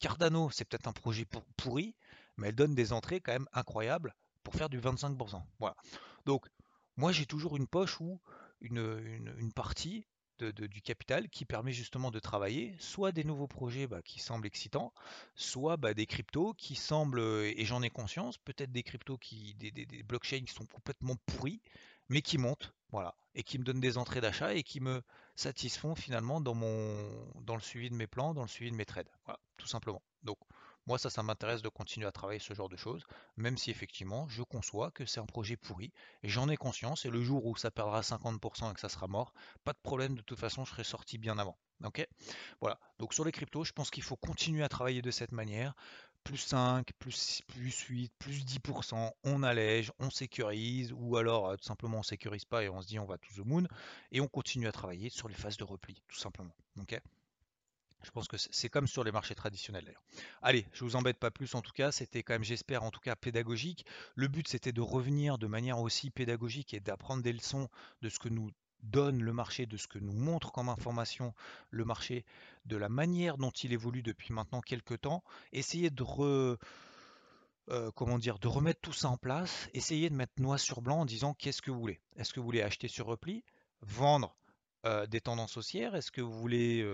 Cardano, 0.00 0.50
c'est 0.50 0.64
peut-être 0.64 0.88
un 0.88 0.92
projet 0.92 1.26
pourri, 1.56 1.94
mais 2.36 2.48
elle 2.48 2.54
donne 2.54 2.74
des 2.74 2.92
entrées 2.92 3.20
quand 3.20 3.32
même 3.32 3.48
incroyables 3.52 4.14
pour 4.42 4.54
faire 4.54 4.68
du 4.68 4.80
25%. 4.80 5.42
Voilà. 5.58 5.76
Donc, 6.24 6.46
moi, 6.96 7.12
j'ai 7.12 7.26
toujours 7.26 7.56
une 7.56 7.66
poche 7.66 8.00
ou 8.00 8.20
une, 8.60 9.34
une 9.38 9.52
partie 9.52 10.06
du 10.42 10.82
capital 10.82 11.28
qui 11.28 11.44
permet 11.44 11.72
justement 11.72 12.10
de 12.10 12.18
travailler 12.18 12.74
soit 12.78 13.12
des 13.12 13.24
nouveaux 13.24 13.46
projets 13.46 13.86
bah, 13.86 14.02
qui 14.02 14.20
semblent 14.20 14.46
excitants, 14.46 14.92
soit 15.34 15.76
bah, 15.76 15.94
des 15.94 16.06
cryptos 16.06 16.54
qui 16.54 16.74
semblent, 16.74 17.20
et 17.20 17.64
j'en 17.64 17.82
ai 17.82 17.90
conscience, 17.90 18.38
peut-être 18.38 18.72
des 18.72 18.82
cryptos 18.82 19.18
qui, 19.18 19.54
des, 19.54 19.70
des, 19.70 20.02
blockchains 20.02 20.44
qui 20.44 20.52
sont 20.52 20.66
complètement 20.66 21.16
pourris, 21.26 21.60
mais 22.08 22.22
qui 22.22 22.38
montent, 22.38 22.74
voilà, 22.90 23.14
et 23.34 23.42
qui 23.42 23.58
me 23.58 23.64
donnent 23.64 23.80
des 23.80 23.98
entrées 23.98 24.20
d'achat 24.20 24.54
et 24.54 24.62
qui 24.62 24.80
me 24.80 25.02
satisfont 25.36 25.94
finalement 25.94 26.40
dans 26.40 26.54
mon, 26.54 27.32
dans 27.42 27.54
le 27.54 27.62
suivi 27.62 27.90
de 27.90 27.94
mes 27.94 28.06
plans, 28.06 28.34
dans 28.34 28.42
le 28.42 28.48
suivi 28.48 28.70
de 28.70 28.76
mes 28.76 28.86
trades, 28.86 29.10
voilà, 29.24 29.40
tout 29.56 29.68
simplement. 29.68 30.02
Donc 30.22 30.38
moi, 30.86 30.98
ça, 30.98 31.10
ça 31.10 31.22
m'intéresse 31.22 31.62
de 31.62 31.68
continuer 31.68 32.06
à 32.06 32.12
travailler 32.12 32.40
ce 32.40 32.54
genre 32.54 32.68
de 32.68 32.76
choses, 32.76 33.04
même 33.36 33.56
si 33.56 33.70
effectivement, 33.70 34.28
je 34.28 34.42
conçois 34.42 34.90
que 34.90 35.04
c'est 35.06 35.20
un 35.20 35.26
projet 35.26 35.56
pourri, 35.56 35.92
j'en 36.22 36.48
ai 36.48 36.56
conscience, 36.56 37.04
et 37.04 37.10
le 37.10 37.22
jour 37.22 37.46
où 37.46 37.56
ça 37.56 37.70
perdra 37.70 38.00
50% 38.00 38.70
et 38.70 38.74
que 38.74 38.80
ça 38.80 38.88
sera 38.88 39.06
mort, 39.06 39.32
pas 39.64 39.72
de 39.72 39.78
problème, 39.82 40.14
de 40.14 40.22
toute 40.22 40.38
façon, 40.38 40.64
je 40.64 40.70
serai 40.70 40.84
sorti 40.84 41.18
bien 41.18 41.38
avant. 41.38 41.56
Ok? 41.84 42.06
Voilà. 42.60 42.78
Donc 42.98 43.14
sur 43.14 43.24
les 43.24 43.32
cryptos, 43.32 43.64
je 43.64 43.72
pense 43.72 43.90
qu'il 43.90 44.02
faut 44.02 44.16
continuer 44.16 44.62
à 44.62 44.68
travailler 44.68 45.02
de 45.02 45.10
cette 45.10 45.32
manière. 45.32 45.74
Plus 46.24 46.36
5, 46.36 46.92
plus, 46.98 47.40
plus 47.46 47.78
8, 47.88 48.12
plus 48.18 48.44
10%, 48.44 49.10
on 49.24 49.42
allège, 49.42 49.90
on 49.98 50.10
sécurise, 50.10 50.92
ou 50.92 51.16
alors 51.16 51.48
euh, 51.48 51.56
tout 51.56 51.64
simplement 51.64 52.00
on 52.00 52.02
sécurise 52.02 52.44
pas 52.44 52.62
et 52.62 52.68
on 52.68 52.82
se 52.82 52.86
dit 52.86 52.98
on 52.98 53.06
va 53.06 53.16
to 53.16 53.28
the 53.34 53.46
moon, 53.46 53.66
et 54.12 54.20
on 54.20 54.28
continue 54.28 54.68
à 54.68 54.72
travailler 54.72 55.08
sur 55.08 55.28
les 55.28 55.34
phases 55.34 55.56
de 55.56 55.64
repli, 55.64 56.02
tout 56.08 56.18
simplement. 56.18 56.54
Je 58.02 58.10
pense 58.10 58.28
que 58.28 58.36
c'est 58.38 58.68
comme 58.68 58.86
sur 58.86 59.04
les 59.04 59.12
marchés 59.12 59.34
traditionnels 59.34 59.84
d'ailleurs. 59.84 60.02
Allez, 60.42 60.66
je 60.72 60.84
vous 60.84 60.96
embête 60.96 61.18
pas 61.18 61.30
plus 61.30 61.54
en 61.54 61.62
tout 61.62 61.72
cas, 61.72 61.92
c'était 61.92 62.22
quand 62.22 62.34
même 62.34 62.44
j'espère 62.44 62.82
en 62.82 62.90
tout 62.90 63.00
cas 63.00 63.16
pédagogique. 63.16 63.84
Le 64.14 64.28
but 64.28 64.48
c'était 64.48 64.72
de 64.72 64.80
revenir 64.80 65.38
de 65.38 65.46
manière 65.46 65.78
aussi 65.78 66.10
pédagogique 66.10 66.74
et 66.74 66.80
d'apprendre 66.80 67.22
des 67.22 67.32
leçons 67.32 67.68
de 68.02 68.08
ce 68.08 68.18
que 68.18 68.28
nous 68.28 68.50
donne 68.82 69.22
le 69.22 69.32
marché, 69.32 69.66
de 69.66 69.76
ce 69.76 69.86
que 69.86 69.98
nous 69.98 70.12
montre 70.12 70.52
comme 70.52 70.68
information 70.68 71.34
le 71.70 71.84
marché, 71.84 72.24
de 72.64 72.76
la 72.76 72.88
manière 72.88 73.36
dont 73.36 73.50
il 73.50 73.72
évolue 73.72 74.02
depuis 74.02 74.32
maintenant 74.32 74.60
quelques 74.60 75.02
temps, 75.02 75.22
essayer 75.52 75.90
de 75.90 76.04
euh, 76.18 76.56
de 77.68 78.48
remettre 78.48 78.80
tout 78.80 78.92
ça 78.92 79.08
en 79.08 79.16
place, 79.16 79.68
essayer 79.74 80.10
de 80.10 80.14
mettre 80.14 80.32
noix 80.38 80.58
sur 80.58 80.80
blanc 80.80 81.00
en 81.00 81.04
disant 81.04 81.34
qu'est-ce 81.34 81.62
que 81.62 81.70
vous 81.70 81.80
voulez. 81.80 82.00
Est-ce 82.16 82.32
que 82.32 82.40
vous 82.40 82.46
voulez 82.46 82.62
acheter 82.62 82.88
sur 82.88 83.06
repli, 83.06 83.44
vendre 83.82 84.36
des 85.08 85.20
tendances 85.20 85.56
haussières? 85.56 85.94
Est-ce 85.94 86.10
que 86.10 86.20
vous 86.20 86.32
voulez 86.32 86.86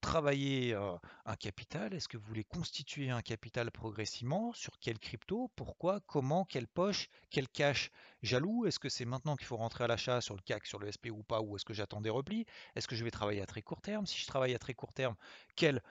travailler 0.00 0.74
un 0.74 1.36
capital? 1.36 1.94
Est-ce 1.94 2.08
que 2.08 2.16
vous 2.16 2.26
voulez 2.26 2.44
constituer 2.44 3.10
un 3.10 3.22
capital 3.22 3.70
progressivement? 3.70 4.52
Sur 4.52 4.78
quelle 4.78 4.98
crypto? 4.98 5.50
Pourquoi? 5.54 6.00
Comment? 6.06 6.44
Quelle 6.44 6.66
poche? 6.66 7.08
Quel 7.30 7.48
cash? 7.48 7.90
Jaloux? 8.22 8.66
Est-ce 8.66 8.78
que 8.78 8.88
c'est 8.88 9.04
maintenant 9.04 9.36
qu'il 9.36 9.46
faut 9.46 9.56
rentrer 9.56 9.84
à 9.84 9.86
l'achat 9.86 10.20
sur 10.20 10.34
le 10.34 10.40
CAC, 10.40 10.66
sur 10.66 10.78
le 10.78 10.90
SP 10.90 11.10
ou 11.12 11.22
pas? 11.22 11.40
Ou 11.40 11.56
est-ce 11.56 11.64
que 11.64 11.74
j'attends 11.74 12.00
des 12.00 12.10
replis? 12.10 12.46
Est-ce 12.74 12.88
que 12.88 12.96
je 12.96 13.04
vais 13.04 13.10
travailler 13.10 13.42
à 13.42 13.46
très 13.46 13.62
court 13.62 13.80
terme? 13.80 14.06
Si 14.06 14.18
je 14.18 14.26
travaille 14.26 14.54
à 14.54 14.58
très 14.58 14.74
court 14.74 14.92
terme, 14.92 15.14
quel 15.54 15.82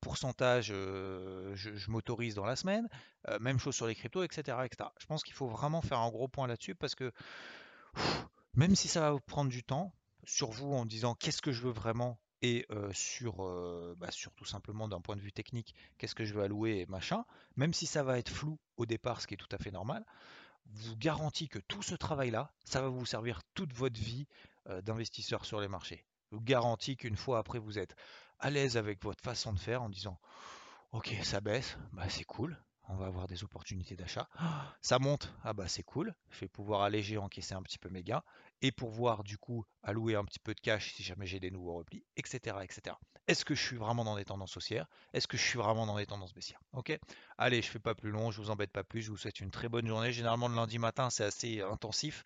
pourcentage 0.00 0.66
je, 0.66 1.90
m'autorise 1.90 2.34
dans 2.34 2.44
la 2.44 2.56
semaine? 2.56 2.88
Même 3.40 3.58
chose 3.58 3.74
sur 3.74 3.86
les 3.86 3.94
cryptos, 3.94 4.22
etc. 4.22 4.58
etc. 4.64 4.90
Je 5.00 5.06
pense 5.06 5.24
qu'il 5.24 5.34
faut 5.34 5.48
vraiment 5.48 5.80
faire 5.80 5.98
un 5.98 6.10
gros 6.10 6.28
point 6.28 6.46
là-dessus 6.46 6.74
parce 6.74 6.94
que 6.94 7.10
même 8.54 8.76
si 8.76 8.86
ça 8.86 9.10
va 9.10 9.18
prendre 9.18 9.50
du 9.50 9.64
temps, 9.64 9.94
sur 10.24 10.50
vous 10.50 10.72
en 10.72 10.84
disant 10.86 11.14
qu'est-ce 11.14 11.42
que 11.42 11.52
je 11.52 11.62
veux 11.62 11.72
vraiment 11.72 12.18
et 12.42 12.66
sur, 12.92 13.36
bah, 13.98 14.10
sur 14.10 14.34
tout 14.34 14.44
simplement 14.44 14.88
d'un 14.88 15.00
point 15.00 15.14
de 15.14 15.20
vue 15.20 15.30
technique, 15.30 15.76
qu'est-ce 15.96 16.16
que 16.16 16.24
je 16.24 16.34
veux 16.34 16.42
allouer 16.42 16.80
et 16.80 16.86
machin, 16.86 17.24
même 17.54 17.72
si 17.72 17.86
ça 17.86 18.02
va 18.02 18.18
être 18.18 18.30
flou 18.30 18.58
au 18.76 18.84
départ, 18.84 19.20
ce 19.20 19.28
qui 19.28 19.34
est 19.34 19.36
tout 19.36 19.46
à 19.52 19.58
fait 19.58 19.70
normal, 19.70 20.04
vous 20.66 20.96
garantit 20.96 21.48
que 21.48 21.60
tout 21.60 21.82
ce 21.82 21.94
travail-là, 21.94 22.52
ça 22.64 22.82
va 22.82 22.88
vous 22.88 23.06
servir 23.06 23.42
toute 23.54 23.72
votre 23.72 24.00
vie 24.00 24.26
d'investisseur 24.82 25.44
sur 25.44 25.60
les 25.60 25.68
marchés. 25.68 26.04
Vous 26.32 26.40
garantis 26.40 26.96
qu'une 26.96 27.16
fois 27.16 27.38
après, 27.38 27.60
vous 27.60 27.78
êtes 27.78 27.94
à 28.40 28.50
l'aise 28.50 28.76
avec 28.76 29.02
votre 29.04 29.22
façon 29.22 29.52
de 29.52 29.58
faire 29.60 29.82
en 29.82 29.88
disant 29.88 30.18
Ok, 30.90 31.14
ça 31.22 31.40
baisse, 31.40 31.78
bah 31.92 32.08
c'est 32.08 32.24
cool, 32.24 32.58
on 32.88 32.96
va 32.96 33.06
avoir 33.06 33.26
des 33.26 33.44
opportunités 33.44 33.96
d'achat. 33.96 34.28
Ça 34.82 34.98
monte, 34.98 35.32
ah 35.44 35.52
bah 35.52 35.68
c'est 35.68 35.82
cool, 35.82 36.14
je 36.30 36.40
vais 36.40 36.48
pouvoir 36.48 36.82
alléger, 36.82 37.18
encaisser 37.18 37.54
un 37.54 37.62
petit 37.62 37.78
peu 37.78 37.88
mes 37.88 38.02
gains 38.02 38.22
et 38.60 38.72
pour 38.72 38.90
voir 38.90 39.24
du 39.24 39.38
coup 39.38 39.64
allouer 39.82 40.14
un 40.14 40.24
petit 40.24 40.38
peu 40.38 40.54
de 40.54 40.60
cash 40.60 40.94
si 40.94 41.02
jamais 41.02 41.26
j'ai 41.26 41.40
des 41.40 41.50
nouveaux 41.50 41.74
replis, 41.74 42.04
etc. 42.16 42.56
etc. 42.62 42.96
Est-ce 43.28 43.44
que 43.44 43.54
je 43.54 43.62
suis 43.62 43.76
vraiment 43.76 44.04
dans 44.04 44.16
des 44.16 44.24
tendances 44.24 44.56
haussières? 44.56 44.86
Est-ce 45.12 45.28
que 45.28 45.36
je 45.36 45.42
suis 45.42 45.58
vraiment 45.58 45.86
dans 45.86 45.96
des 45.96 46.06
tendances 46.06 46.34
baissières? 46.34 46.60
Ok 46.72 46.98
Allez, 47.38 47.62
je 47.62 47.68
fais 47.68 47.78
pas 47.78 47.94
plus 47.94 48.10
long, 48.10 48.30
je 48.30 48.40
vous 48.40 48.50
embête 48.50 48.72
pas 48.72 48.82
plus, 48.82 49.02
je 49.02 49.10
vous 49.10 49.16
souhaite 49.16 49.40
une 49.40 49.50
très 49.50 49.68
bonne 49.68 49.86
journée. 49.86 50.12
Généralement 50.12 50.48
le 50.48 50.56
lundi 50.56 50.78
matin 50.78 51.10
c'est 51.10 51.24
assez 51.24 51.60
intensif 51.60 52.24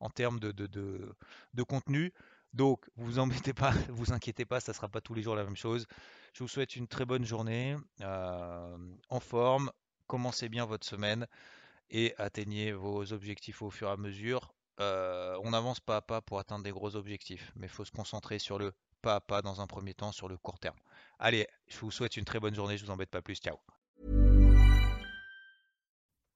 en 0.00 0.10
termes 0.10 0.38
de, 0.38 1.62
contenu. 1.68 2.12
Donc 2.54 2.88
vous 2.96 3.18
embêtez 3.18 3.52
pas, 3.52 3.72
vous 3.88 4.12
inquiétez 4.12 4.44
pas, 4.44 4.60
ça 4.60 4.72
sera 4.72 4.88
pas 4.88 5.00
tous 5.00 5.14
les 5.14 5.22
jours 5.22 5.34
la 5.34 5.44
même 5.44 5.56
chose. 5.56 5.86
Je 6.32 6.44
vous 6.44 6.48
souhaite 6.48 6.76
une 6.76 6.86
très 6.86 7.04
bonne 7.04 7.24
journée, 7.24 7.76
euh, 8.02 8.76
en 9.08 9.20
forme, 9.20 9.70
commencez 10.06 10.48
bien 10.48 10.64
votre 10.64 10.86
semaine 10.86 11.26
et 11.90 12.14
atteignez 12.18 12.72
vos 12.72 13.12
objectifs 13.12 13.62
au 13.62 13.70
fur 13.70 13.88
et 13.88 13.92
à 13.92 13.96
mesure. 13.96 14.52
Euh, 14.80 15.38
on 15.42 15.52
avance 15.52 15.80
pas 15.80 15.96
à 15.96 16.00
pas 16.02 16.20
pour 16.20 16.38
atteindre 16.38 16.64
des 16.64 16.70
gros 16.70 16.96
objectifs, 16.96 17.52
mais 17.56 17.66
il 17.66 17.70
faut 17.70 17.84
se 17.84 17.92
concentrer 17.92 18.38
sur 18.38 18.58
le 18.58 18.72
pas 19.02 19.16
à 19.16 19.20
pas 19.20 19.42
dans 19.42 19.60
un 19.60 19.66
premier 19.66 19.94
temps, 19.94 20.12
sur 20.12 20.28
le 20.28 20.36
court 20.36 20.58
terme. 20.58 20.76
Allez, 21.18 21.46
je 21.68 21.78
vous 21.78 21.90
souhaite 21.90 22.16
une 22.16 22.24
très 22.24 22.40
bonne 22.40 22.54
journée, 22.54 22.76
je 22.76 22.84
vous 22.84 22.90
embête 22.90 23.10
pas 23.10 23.22
plus, 23.22 23.36
ciao. 23.36 23.56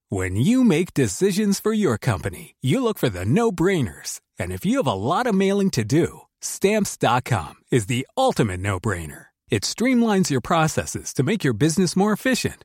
When 0.08 0.34
you 0.34 0.64
make 0.64 0.92
decisions 0.92 1.60
for 1.60 1.72
your 1.72 1.96
company, 1.96 2.56
you 2.60 2.82
look 2.82 2.98
for 2.98 3.08
the 3.08 3.24
no-brainers. 3.24 4.20
And 4.40 4.50
if 4.50 4.64
you 4.64 4.78
have 4.78 4.86
a 4.88 4.94
lot 4.94 5.26
of 5.26 5.34
mailing 5.34 5.70
to 5.70 5.84
do, 5.84 6.22
stamps.com 6.40 7.54
is 7.70 7.86
the 7.86 8.06
ultimate 8.16 8.60
no-brainer. 8.60 9.26
It 9.50 9.62
streamlines 9.62 10.30
your 10.30 10.40
processes 10.40 11.12
to 11.14 11.22
make 11.22 11.44
your 11.44 11.52
business 11.52 11.96
more 11.96 12.12
efficient, 12.12 12.64